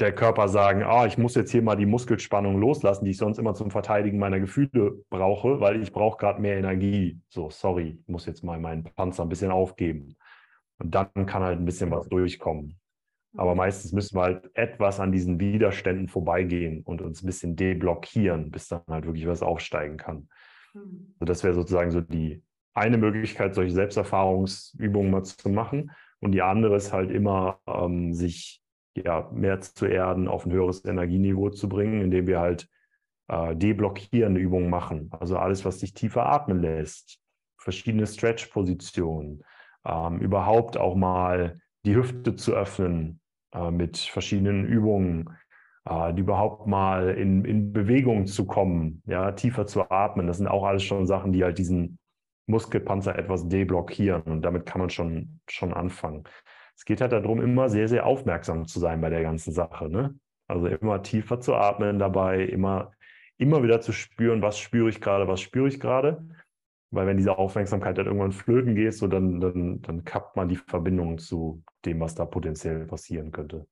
[0.00, 3.38] der Körper sagen, ah, ich muss jetzt hier mal die Muskelspannung loslassen, die ich sonst
[3.38, 7.20] immer zum Verteidigen meiner Gefühle brauche, weil ich brauche gerade mehr Energie.
[7.28, 10.16] So, sorry, ich muss jetzt mal meinen Panzer ein bisschen aufgeben.
[10.78, 12.80] Und dann kann halt ein bisschen was durchkommen.
[13.36, 18.50] Aber meistens müssen wir halt etwas an diesen Widerständen vorbeigehen und uns ein bisschen deblockieren,
[18.50, 20.28] bis dann halt wirklich was aufsteigen kann.
[20.72, 21.14] Mhm.
[21.18, 22.42] Also das wäre sozusagen so die
[22.74, 25.92] eine Möglichkeit, solche Selbsterfahrungsübungen mal zu machen.
[26.20, 28.60] Und die andere ist halt immer, ähm, sich
[28.96, 32.68] ja, mehr zu erden, auf ein höheres Energieniveau zu bringen, indem wir halt
[33.28, 35.08] äh, deblockierende Übungen machen.
[35.10, 37.18] Also alles, was dich tiefer atmen lässt,
[37.58, 39.42] verschiedene Stretch-Positionen,
[39.84, 43.20] ähm, überhaupt auch mal die Hüfte zu öffnen,
[43.54, 45.30] äh, mit verschiedenen Übungen,
[45.88, 50.26] äh, überhaupt mal in, in Bewegung zu kommen, ja, tiefer zu atmen.
[50.26, 51.98] Das sind auch alles schon Sachen, die halt diesen
[52.46, 56.24] Muskelpanzer etwas deblockieren und damit kann man schon, schon anfangen.
[56.76, 59.88] Es geht halt darum, immer sehr, sehr aufmerksam zu sein bei der ganzen Sache.
[59.88, 60.14] Ne?
[60.48, 62.92] Also immer tiefer zu atmen dabei, immer,
[63.38, 66.26] immer wieder zu spüren, was spüre ich gerade, was spüre ich gerade.
[66.94, 70.56] Weil wenn diese Aufmerksamkeit dann irgendwann flöten geht, so dann, dann, dann kappt man die
[70.56, 73.66] Verbindung zu dem, was da potenziell passieren könnte.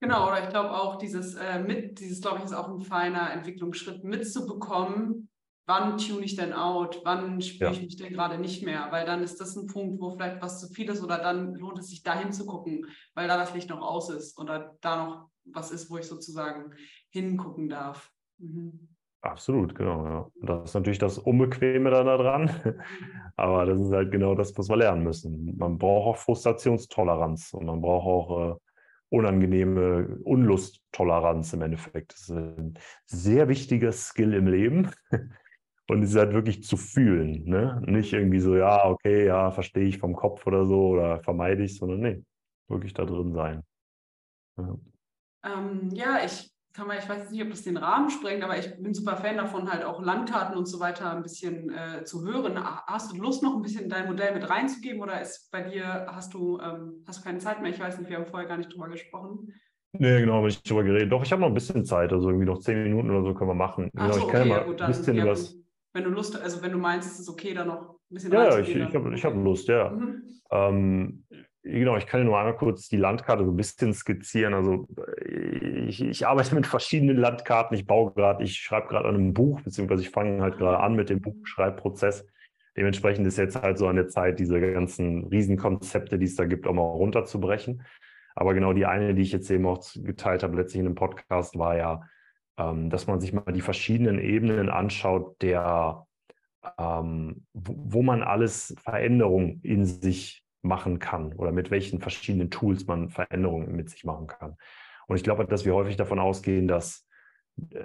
[0.00, 3.32] Genau, oder ich glaube auch dieses äh, mit, dieses glaube ich ist auch ein feiner
[3.32, 5.30] Entwicklungsschritt mitzubekommen,
[5.66, 7.76] wann tune ich denn out, wann spüre ja.
[7.76, 10.60] ich mich denn gerade nicht mehr, weil dann ist das ein Punkt, wo vielleicht was
[10.60, 13.80] zu viel ist oder dann lohnt es sich da hinzugucken, weil da das Licht noch
[13.80, 16.74] aus ist oder da noch was ist, wo ich sozusagen
[17.08, 18.12] hingucken darf.
[18.38, 18.95] Mhm.
[19.22, 20.04] Absolut, genau.
[20.04, 20.30] Ja.
[20.42, 22.50] Das ist natürlich das Unbequeme da dran,
[23.36, 25.56] aber das ist halt genau das, was wir lernen müssen.
[25.56, 28.54] Man braucht auch Frustrationstoleranz und man braucht auch äh,
[29.08, 32.12] unangenehme Unlusttoleranz im Endeffekt.
[32.12, 32.74] Das ist ein
[33.06, 34.90] sehr wichtiger Skill im Leben.
[35.88, 37.44] Und es ist halt wirklich zu fühlen.
[37.44, 37.80] Ne?
[37.86, 41.78] Nicht irgendwie so, ja, okay, ja, verstehe ich vom Kopf oder so oder vermeide ich,
[41.78, 42.24] sondern nee,
[42.68, 43.62] wirklich da drin sein.
[44.58, 44.76] Ja,
[45.44, 48.70] ähm, ja ich kann mal, ich weiß nicht, ob das den Rahmen sprengt, aber ich
[48.76, 52.62] bin super Fan davon, halt auch Landkarten und so weiter ein bisschen äh, zu hören.
[52.86, 56.34] Hast du Lust, noch ein bisschen dein Modell mit reinzugeben oder ist bei dir, hast
[56.34, 57.70] du, ähm, hast du keine Zeit mehr?
[57.70, 59.54] Ich weiß nicht, wir haben vorher gar nicht drüber gesprochen.
[59.92, 61.10] Nee, genau, habe ich drüber geredet.
[61.10, 63.50] Doch, ich habe noch ein bisschen Zeit, also irgendwie noch zehn Minuten oder so können
[63.50, 63.90] wir machen.
[63.96, 65.56] Ach genau, so, ich kann okay, ja mal gut, dann, ein bisschen ja, was.
[65.94, 68.50] Wenn du Lust, also wenn du meinst, es ist okay, da noch ein bisschen Ja,
[68.50, 69.90] ja ich, ich habe hab Lust, ja.
[69.92, 70.22] Mhm.
[70.50, 71.24] Ähm,
[71.68, 74.54] Genau, ich kann nur einmal kurz die Landkarte so ein bisschen skizzieren.
[74.54, 74.86] Also
[75.88, 77.76] ich, ich arbeite mit verschiedenen Landkarten.
[77.76, 80.94] Ich baue gerade, ich schreibe gerade an einem Buch, beziehungsweise ich fange halt gerade an
[80.94, 82.24] mit dem Buchschreibprozess.
[82.76, 86.68] Dementsprechend ist jetzt halt so an der Zeit, diese ganzen Riesenkonzepte, die es da gibt,
[86.68, 87.82] auch mal runterzubrechen.
[88.36, 91.58] Aber genau die eine, die ich jetzt eben auch geteilt habe, letztlich in einem Podcast,
[91.58, 92.02] war ja,
[92.58, 96.06] ähm, dass man sich mal die verschiedenen Ebenen anschaut, der,
[96.78, 102.86] ähm, wo, wo man alles Veränderungen in sich machen kann oder mit welchen verschiedenen Tools
[102.86, 104.56] man Veränderungen mit sich machen kann.
[105.06, 107.06] Und ich glaube, dass wir häufig davon ausgehen, dass
[107.72, 107.78] äh,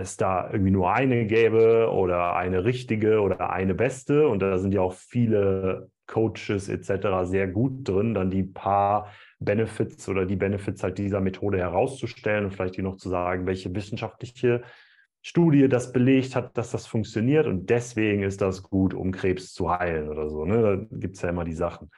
[0.00, 4.28] es da irgendwie nur eine gäbe oder eine richtige oder eine beste.
[4.28, 7.24] Und da sind ja auch viele Coaches etc.
[7.24, 12.50] sehr gut drin, dann die paar Benefits oder die Benefits halt dieser Methode herauszustellen und
[12.50, 14.62] vielleicht die noch zu sagen, welche wissenschaftliche
[15.22, 19.70] Studie das belegt hat, dass das funktioniert und deswegen ist das gut, um Krebs zu
[19.70, 20.44] heilen oder so.
[20.44, 20.62] Ne?
[20.90, 21.90] Da gibt es ja immer die Sachen.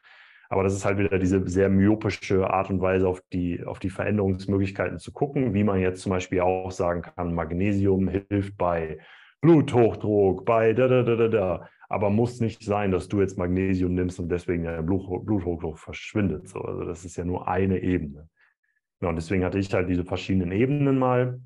[0.51, 3.89] Aber das ist halt wieder diese sehr myopische Art und Weise, auf die, auf die
[3.89, 8.99] Veränderungsmöglichkeiten zu gucken, wie man jetzt zum Beispiel auch sagen kann, Magnesium hilft bei
[9.41, 11.68] Bluthochdruck, bei da, da, da, da, da.
[11.89, 16.49] Aber muss nicht sein, dass du jetzt Magnesium nimmst und deswegen der Bluthochdruck verschwindet.
[16.49, 18.29] So, also das ist ja nur eine Ebene.
[19.01, 21.41] Ja, und deswegen hatte ich halt diese verschiedenen Ebenen mal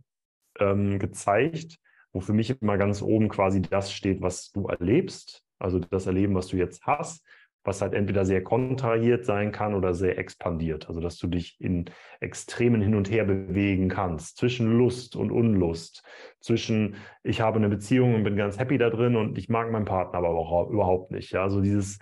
[0.61, 1.78] ähm, gezeigt,
[2.12, 6.34] wo für mich immer ganz oben quasi das steht, was du erlebst, also das Erleben,
[6.34, 7.24] was du jetzt hast,
[7.64, 10.88] was halt entweder sehr kontrahiert sein kann oder sehr expandiert.
[10.88, 11.86] Also dass du dich in
[12.20, 16.02] Extremen hin und her bewegen kannst, zwischen Lust und Unlust,
[16.40, 19.84] zwischen ich habe eine Beziehung und bin ganz happy da drin und ich mag meinen
[19.84, 20.30] Partner aber
[20.70, 21.32] überhaupt nicht.
[21.32, 21.42] Ja?
[21.42, 21.98] Also dieses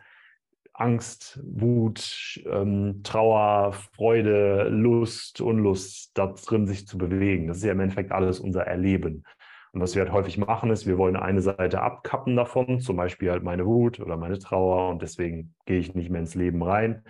[0.78, 7.48] Angst, Wut, ähm, Trauer, Freude, Lust, Unlust, da drin sich zu bewegen.
[7.48, 9.24] Das ist ja im Endeffekt alles unser Erleben.
[9.72, 13.30] Und was wir halt häufig machen, ist, wir wollen eine Seite abkappen davon, zum Beispiel
[13.30, 17.02] halt meine Wut oder meine Trauer und deswegen gehe ich nicht mehr ins Leben rein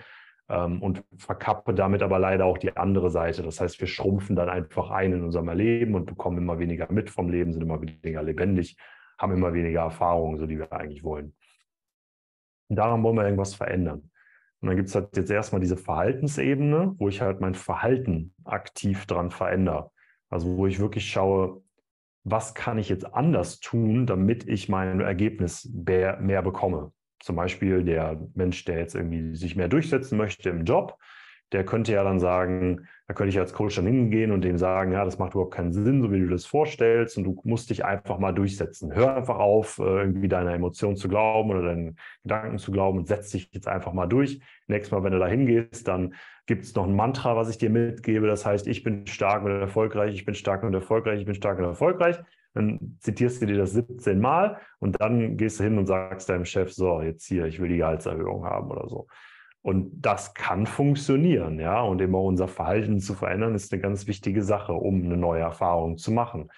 [0.48, 3.42] ähm, und verkappe damit aber leider auch die andere Seite.
[3.42, 7.10] Das heißt, wir schrumpfen dann einfach ein in unserem Erleben und bekommen immer weniger mit
[7.10, 8.76] vom Leben, sind immer weniger lebendig,
[9.18, 11.34] haben immer weniger Erfahrungen, so die wir eigentlich wollen.
[12.68, 14.10] Und daran wollen wir irgendwas verändern.
[14.60, 19.06] Und dann gibt es halt jetzt erstmal diese Verhaltensebene, wo ich halt mein Verhalten aktiv
[19.06, 19.90] dran verändere.
[20.30, 21.62] Also wo ich wirklich schaue,
[22.24, 26.92] was kann ich jetzt anders tun, damit ich mein Ergebnis mehr, mehr bekomme.
[27.20, 30.98] Zum Beispiel der Mensch, der jetzt irgendwie sich mehr durchsetzen möchte im Job,
[31.52, 34.92] der könnte ja dann sagen, da könnte ich als Coach dann hingehen und dem sagen,
[34.92, 37.84] ja, das macht überhaupt keinen Sinn, so wie du das vorstellst und du musst dich
[37.84, 38.92] einfach mal durchsetzen.
[38.92, 43.06] Hör einfach auf, äh, irgendwie deiner Emotion zu glauben oder deinen Gedanken zu glauben und
[43.06, 44.40] setz dich jetzt einfach mal durch.
[44.66, 46.14] Nächstes Mal, wenn du da hingehst, dann
[46.46, 48.26] gibt es noch ein Mantra, was ich dir mitgebe.
[48.26, 51.58] Das heißt, ich bin stark und erfolgreich, ich bin stark und erfolgreich, ich bin stark
[51.58, 52.16] und erfolgreich.
[52.54, 56.46] Dann zitierst du dir das 17 Mal und dann gehst du hin und sagst deinem
[56.46, 59.06] Chef, so, jetzt hier, ich will die Gehaltserhöhung haben oder so.
[59.66, 61.80] Und das kann funktionieren, ja.
[61.80, 65.98] Und immer unser Verhalten zu verändern, ist eine ganz wichtige Sache, um eine neue Erfahrung
[65.98, 66.52] zu machen.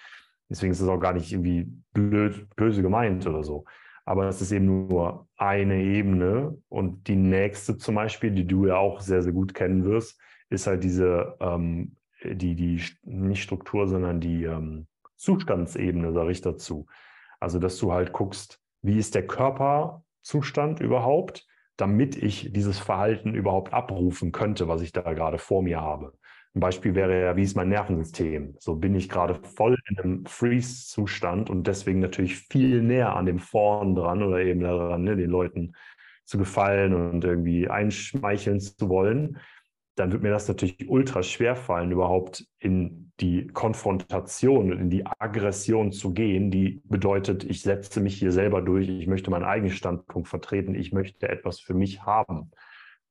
[0.47, 3.65] Deswegen ist es auch gar nicht irgendwie blöd, böse gemeint oder so.
[4.05, 6.55] Aber es ist eben nur eine Ebene.
[6.69, 10.67] Und die nächste zum Beispiel, die du ja auch sehr, sehr gut kennen wirst, ist
[10.67, 14.85] halt diese ähm, die, die nicht Struktur, sondern die ähm,
[15.15, 16.85] Zustandsebene, sage ich dazu.
[17.39, 21.48] Also, dass du halt guckst, wie ist der Körperzustand überhaupt,
[21.79, 26.13] damit ich dieses Verhalten überhaupt abrufen könnte, was ich da gerade vor mir habe.
[26.55, 28.55] Ein Beispiel wäre ja, wie ist mein Nervensystem?
[28.59, 33.39] So bin ich gerade voll in einem Freeze-Zustand und deswegen natürlich viel näher an dem
[33.39, 35.73] Vorn dran oder eben daran, ne, den Leuten
[36.25, 39.37] zu gefallen und irgendwie einschmeicheln zu wollen
[39.99, 45.05] dann wird mir das natürlich ultra schwer fallen, überhaupt in die Konfrontation und in die
[45.05, 49.73] Aggression zu gehen, die bedeutet, ich setze mich hier selber durch, ich möchte meinen eigenen
[49.73, 52.51] Standpunkt vertreten, ich möchte etwas für mich haben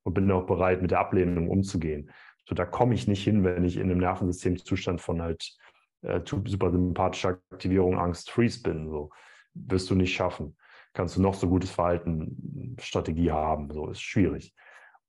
[0.01, 2.09] und bin auch bereit, mit der Ablehnung umzugehen.
[2.47, 5.55] So, da komme ich nicht hin, wenn ich in einem Nervensystemzustand von halt
[6.01, 8.89] äh, super sympathischer Aktivierung, Angst, Freeze bin.
[8.89, 9.11] So
[9.53, 10.57] wirst du nicht schaffen.
[10.93, 13.71] Kannst du noch so gutes Verhalten, Strategie haben.
[13.71, 14.55] So ist schwierig.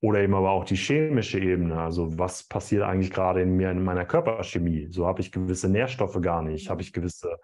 [0.03, 1.79] Oder eben aber auch die chemische Ebene.
[1.79, 4.89] Also was passiert eigentlich gerade in mir, in meiner Körperchemie?
[4.91, 7.39] So habe ich gewisse Nährstoffe gar nicht, habe ich gewisse,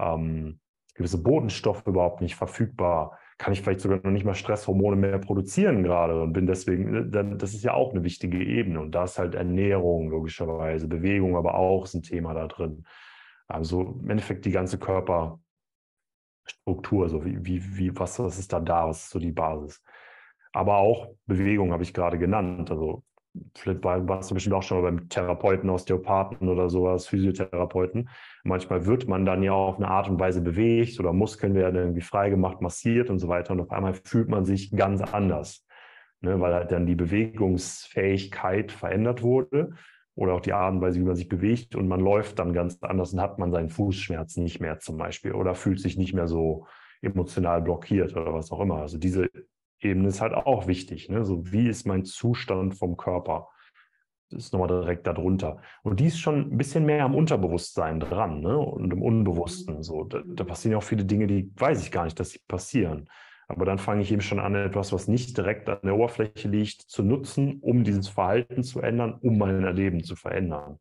[0.00, 0.58] ähm,
[0.94, 3.18] gewisse Bodenstoffe überhaupt nicht verfügbar?
[3.38, 7.36] Kann ich vielleicht sogar noch nicht mal Stresshormone mehr produzieren gerade und bin deswegen, äh,
[7.36, 8.80] das ist ja auch eine wichtige Ebene.
[8.80, 12.84] Und da ist halt Ernährung logischerweise, Bewegung aber auch ist ein Thema da drin.
[13.46, 15.38] Also im Endeffekt die ganze Körperstruktur,
[17.08, 19.80] so wie, wie, wie was, was ist da da, was ist so die Basis
[20.52, 22.70] aber auch Bewegung habe ich gerade genannt.
[22.70, 23.02] Also
[23.56, 28.08] vielleicht warst du bestimmt auch schon mal beim Therapeuten, Osteopathen oder sowas, Physiotherapeuten.
[28.44, 32.02] Manchmal wird man dann ja auf eine Art und Weise bewegt oder Muskeln werden irgendwie
[32.02, 33.52] freigemacht, massiert und so weiter.
[33.52, 35.66] Und auf einmal fühlt man sich ganz anders,
[36.20, 39.70] ne, weil halt dann die Bewegungsfähigkeit verändert wurde
[40.14, 42.82] oder auch die Art und Weise, wie man sich bewegt und man läuft dann ganz
[42.82, 46.28] anders und hat man seinen Fußschmerz nicht mehr zum Beispiel oder fühlt sich nicht mehr
[46.28, 46.66] so
[47.00, 48.76] emotional blockiert oder was auch immer.
[48.76, 49.30] Also diese
[49.82, 51.08] Ebene ist halt auch wichtig.
[51.08, 51.24] Ne?
[51.24, 53.48] So, wie ist mein Zustand vom Körper?
[54.30, 55.60] Das ist nochmal direkt darunter.
[55.82, 58.56] Und die ist schon ein bisschen mehr am Unterbewusstsein dran ne?
[58.56, 59.82] und im Unbewussten.
[59.82, 62.40] So, da, da passieren ja auch viele Dinge, die weiß ich gar nicht, dass sie
[62.48, 63.08] passieren.
[63.48, 66.82] Aber dann fange ich eben schon an, etwas, was nicht direkt an der Oberfläche liegt,
[66.82, 70.78] zu nutzen, um dieses Verhalten zu ändern, um mein Erleben zu verändern.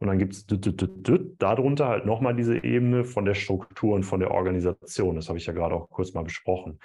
[0.00, 0.46] Und dann gibt es
[1.38, 5.14] darunter halt nochmal diese Ebene von der Struktur und von der Organisation.
[5.14, 6.80] Das habe ich ja gerade auch kurz mal besprochen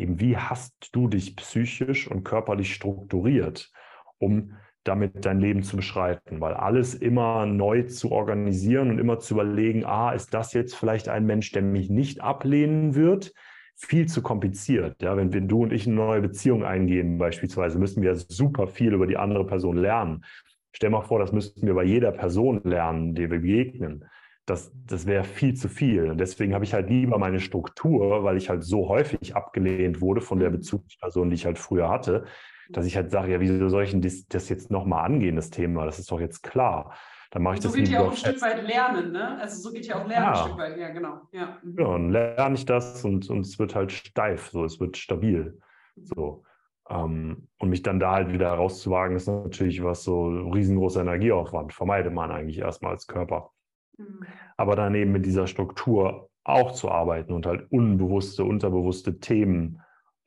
[0.00, 3.70] eben wie hast du dich psychisch und körperlich strukturiert,
[4.18, 9.34] um damit dein Leben zu beschreiten, weil alles immer neu zu organisieren und immer zu
[9.34, 13.32] überlegen, ah, ist das jetzt vielleicht ein Mensch, der mich nicht ablehnen wird?
[13.76, 15.02] Viel zu kompliziert.
[15.02, 18.94] Ja, wenn, wenn du und ich eine neue Beziehung eingehen, beispielsweise, müssen wir super viel
[18.94, 20.24] über die andere Person lernen.
[20.72, 24.04] Stell mal vor, das müssten wir bei jeder Person lernen, der wir begegnen
[24.50, 26.10] das, das wäre viel zu viel.
[26.10, 30.20] Und deswegen habe ich halt lieber meine Struktur, weil ich halt so häufig abgelehnt wurde
[30.20, 30.54] von der mhm.
[30.54, 32.24] Bezugsperson, die ich halt früher hatte,
[32.70, 35.50] dass ich halt sage, ja, wieso soll ich denn das, das jetzt nochmal angehen, das
[35.50, 35.84] Thema?
[35.84, 36.92] Das ist doch jetzt klar.
[37.30, 39.38] Dann mache ich so das geht ja auch ein Stück weit lernen, ne?
[39.40, 40.32] Also so geht ja auch lernen ja.
[40.32, 41.20] ein Stück weit, ja, genau.
[41.30, 41.76] Ja, mhm.
[41.78, 45.60] ja dann lerne ich das und, und es wird halt steif, so, es wird stabil.
[46.02, 46.44] So.
[46.88, 51.72] Um, ähm, und mich dann da halt wieder rauszuwagen, ist natürlich was so riesengroßer Energieaufwand.
[51.72, 53.52] Vermeidet man eigentlich erstmal als Körper.
[54.00, 54.26] Mhm.
[54.56, 59.80] Aber dann eben mit dieser Struktur auch zu arbeiten und halt unbewusste, unterbewusste Themen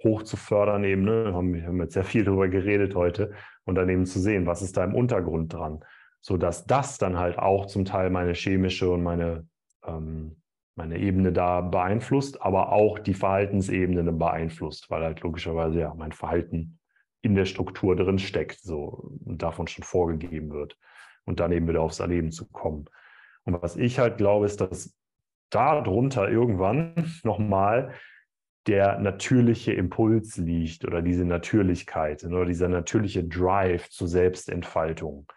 [0.03, 1.25] hoch zu fördern eben, ne?
[1.25, 3.31] wir haben jetzt sehr viel darüber geredet heute
[3.65, 5.83] und dann eben zu sehen, was ist da im Untergrund dran,
[6.21, 9.47] sodass das dann halt auch zum Teil meine chemische und meine,
[9.85, 10.41] ähm,
[10.75, 16.79] meine Ebene da beeinflusst, aber auch die Verhaltensebene beeinflusst, weil halt logischerweise ja mein Verhalten
[17.21, 20.77] in der Struktur drin steckt so und davon schon vorgegeben wird
[21.25, 22.85] und dann eben wieder aufs Erleben zu kommen.
[23.45, 24.93] Und was ich halt glaube, ist, dass
[25.49, 27.93] darunter irgendwann nochmal
[28.67, 35.27] der natürliche Impuls liegt oder diese Natürlichkeit oder dieser natürliche Drive zur Selbstentfaltung,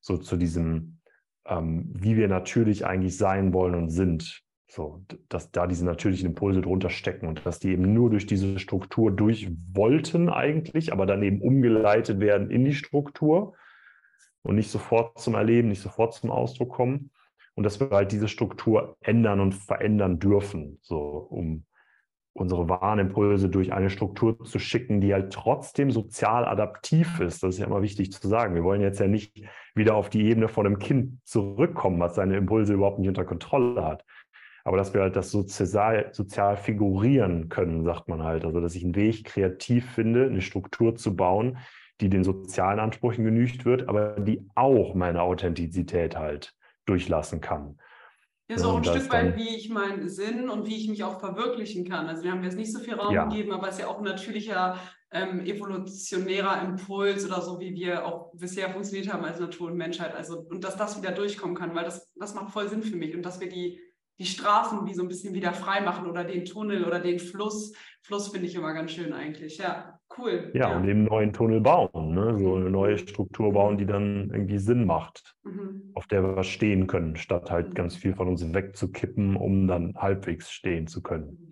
[0.00, 0.98] so zu diesem,
[1.46, 4.42] ähm, wie wir natürlich eigentlich sein wollen und sind.
[4.66, 8.60] So, dass da diese natürlichen Impulse drunter stecken und dass die eben nur durch diese
[8.60, 13.56] Struktur durch wollten eigentlich, aber dann eben umgeleitet werden in die Struktur
[14.42, 17.10] und nicht sofort zum Erleben, nicht sofort zum Ausdruck kommen
[17.54, 21.64] und dass wir halt diese Struktur ändern und verändern dürfen, so um
[22.32, 27.42] unsere Warnimpulse durch eine Struktur zu schicken, die halt trotzdem sozial adaptiv ist.
[27.42, 28.54] Das ist ja immer wichtig zu sagen.
[28.54, 29.44] Wir wollen jetzt ja nicht
[29.74, 33.84] wieder auf die Ebene von einem Kind zurückkommen, was seine Impulse überhaupt nicht unter Kontrolle
[33.84, 34.04] hat.
[34.64, 38.44] Aber dass wir halt das sozial, sozial figurieren können, sagt man halt.
[38.44, 41.58] Also, dass ich einen Weg kreativ finde, eine Struktur zu bauen,
[42.00, 46.54] die den sozialen Ansprüchen genügt wird, aber die auch meine Authentizität halt
[46.90, 47.78] durchlassen kann.
[48.50, 51.88] Ja, so ein Stück weit, wie ich meinen Sinn und wie ich mich auch verwirklichen
[51.88, 52.08] kann.
[52.08, 53.24] Also wir haben jetzt nicht so viel Raum ja.
[53.24, 54.76] gegeben, aber es ist ja auch ein natürlicher
[55.12, 60.16] ähm, evolutionärer Impuls oder so, wie wir auch bisher funktioniert haben als Natur und Menschheit.
[60.16, 63.14] Also, und dass das wieder durchkommen kann, weil das, das macht voll Sinn für mich
[63.14, 63.80] und dass wir die
[64.20, 67.72] die Straßen wie so ein bisschen wieder frei machen oder den Tunnel oder den Fluss.
[68.02, 69.56] Fluss finde ich immer ganz schön eigentlich.
[69.56, 70.50] Ja, cool.
[70.52, 70.76] Ja, ja.
[70.76, 72.38] und eben neuen Tunnel bauen, ne?
[72.38, 75.90] so eine neue Struktur bauen, die dann irgendwie Sinn macht, mhm.
[75.94, 77.74] auf der wir stehen können, statt halt mhm.
[77.74, 81.49] ganz viel von uns wegzukippen, um dann halbwegs stehen zu können.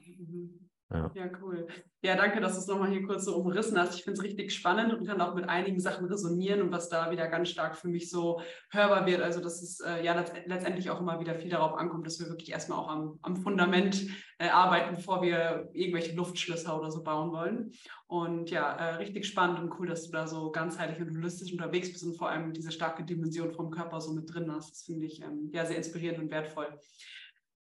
[0.90, 1.10] Ja.
[1.14, 1.66] ja, cool.
[2.00, 3.94] Ja, danke, dass du es nochmal hier kurz so umrissen hast.
[3.94, 7.10] Ich finde es richtig spannend und kann auch mit einigen Sachen resonieren und was da
[7.10, 9.20] wieder ganz stark für mich so hörbar wird.
[9.20, 10.14] Also, dass es äh, ja
[10.46, 14.06] letztendlich auch immer wieder viel darauf ankommt, dass wir wirklich erstmal auch am, am Fundament
[14.38, 17.72] äh, arbeiten, bevor wir irgendwelche Luftschlösser oder so bauen wollen.
[18.06, 21.92] Und ja, äh, richtig spannend und cool, dass du da so ganzheitlich und holistisch unterwegs
[21.92, 24.70] bist und vor allem diese starke Dimension vom Körper so mit drin hast.
[24.70, 26.68] Das finde ich ähm, ja sehr inspirierend und wertvoll.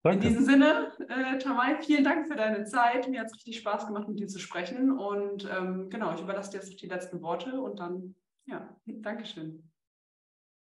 [0.02, 0.26] Danke.
[0.26, 3.08] In diesem Sinne, äh, Tamay, vielen Dank für deine Zeit.
[3.08, 4.96] Mir hat es richtig Spaß gemacht, mit dir zu sprechen.
[4.96, 8.14] Und ähm, genau, ich überlasse dir jetzt noch die letzten Worte und dann,
[8.46, 9.68] ja, Dankeschön.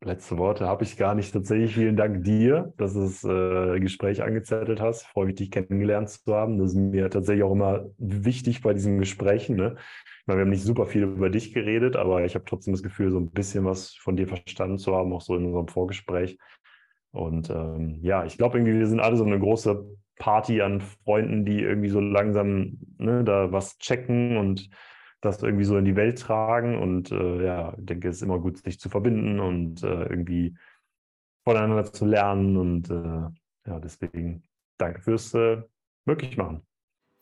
[0.05, 1.33] Letzte Worte habe ich gar nicht.
[1.33, 5.03] Tatsächlich vielen Dank dir, dass du das äh, Gespräch angezettelt hast.
[5.03, 6.59] Ich freue mich, dich kennengelernt zu haben.
[6.59, 9.57] Das ist mir tatsächlich auch immer wichtig bei diesen Gesprächen.
[9.57, 9.77] Ne?
[10.20, 12.83] Ich meine, wir haben nicht super viel über dich geredet, aber ich habe trotzdem das
[12.83, 16.39] Gefühl, so ein bisschen was von dir verstanden zu haben, auch so in unserem Vorgespräch.
[17.16, 19.84] Und ähm, ja, ich glaube irgendwie, wir sind alle so eine große
[20.18, 24.68] Party an Freunden, die irgendwie so langsam ne, da was checken und
[25.20, 26.78] das irgendwie so in die Welt tragen.
[26.78, 30.56] Und äh, ja, ich denke, es ist immer gut, sich zu verbinden und äh, irgendwie
[31.44, 32.56] voneinander zu lernen.
[32.56, 34.42] Und äh, ja, deswegen
[34.78, 35.62] danke fürs äh,
[36.04, 36.62] möglich machen.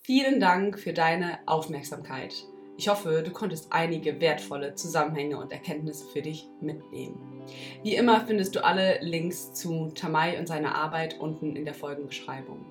[0.02, 2.34] Vielen Dank für deine Aufmerksamkeit.
[2.76, 7.42] Ich hoffe, du konntest einige wertvolle Zusammenhänge und Erkenntnisse für dich mitnehmen.
[7.82, 12.64] Wie immer findest du alle Links zu Tamai und seiner Arbeit unten in der Folgenbeschreibung.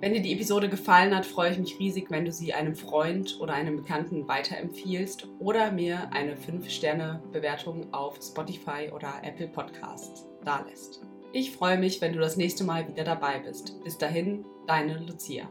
[0.00, 3.38] Wenn dir die Episode gefallen hat, freue ich mich riesig, wenn du sie einem Freund
[3.40, 11.00] oder einem Bekannten weiterempfiehlst oder mir eine 5-Sterne-Bewertung auf Spotify oder Apple Podcasts dalässt.
[11.32, 13.82] Ich freue mich, wenn du das nächste Mal wieder dabei bist.
[13.84, 15.48] Bis dahin, deine Lucia.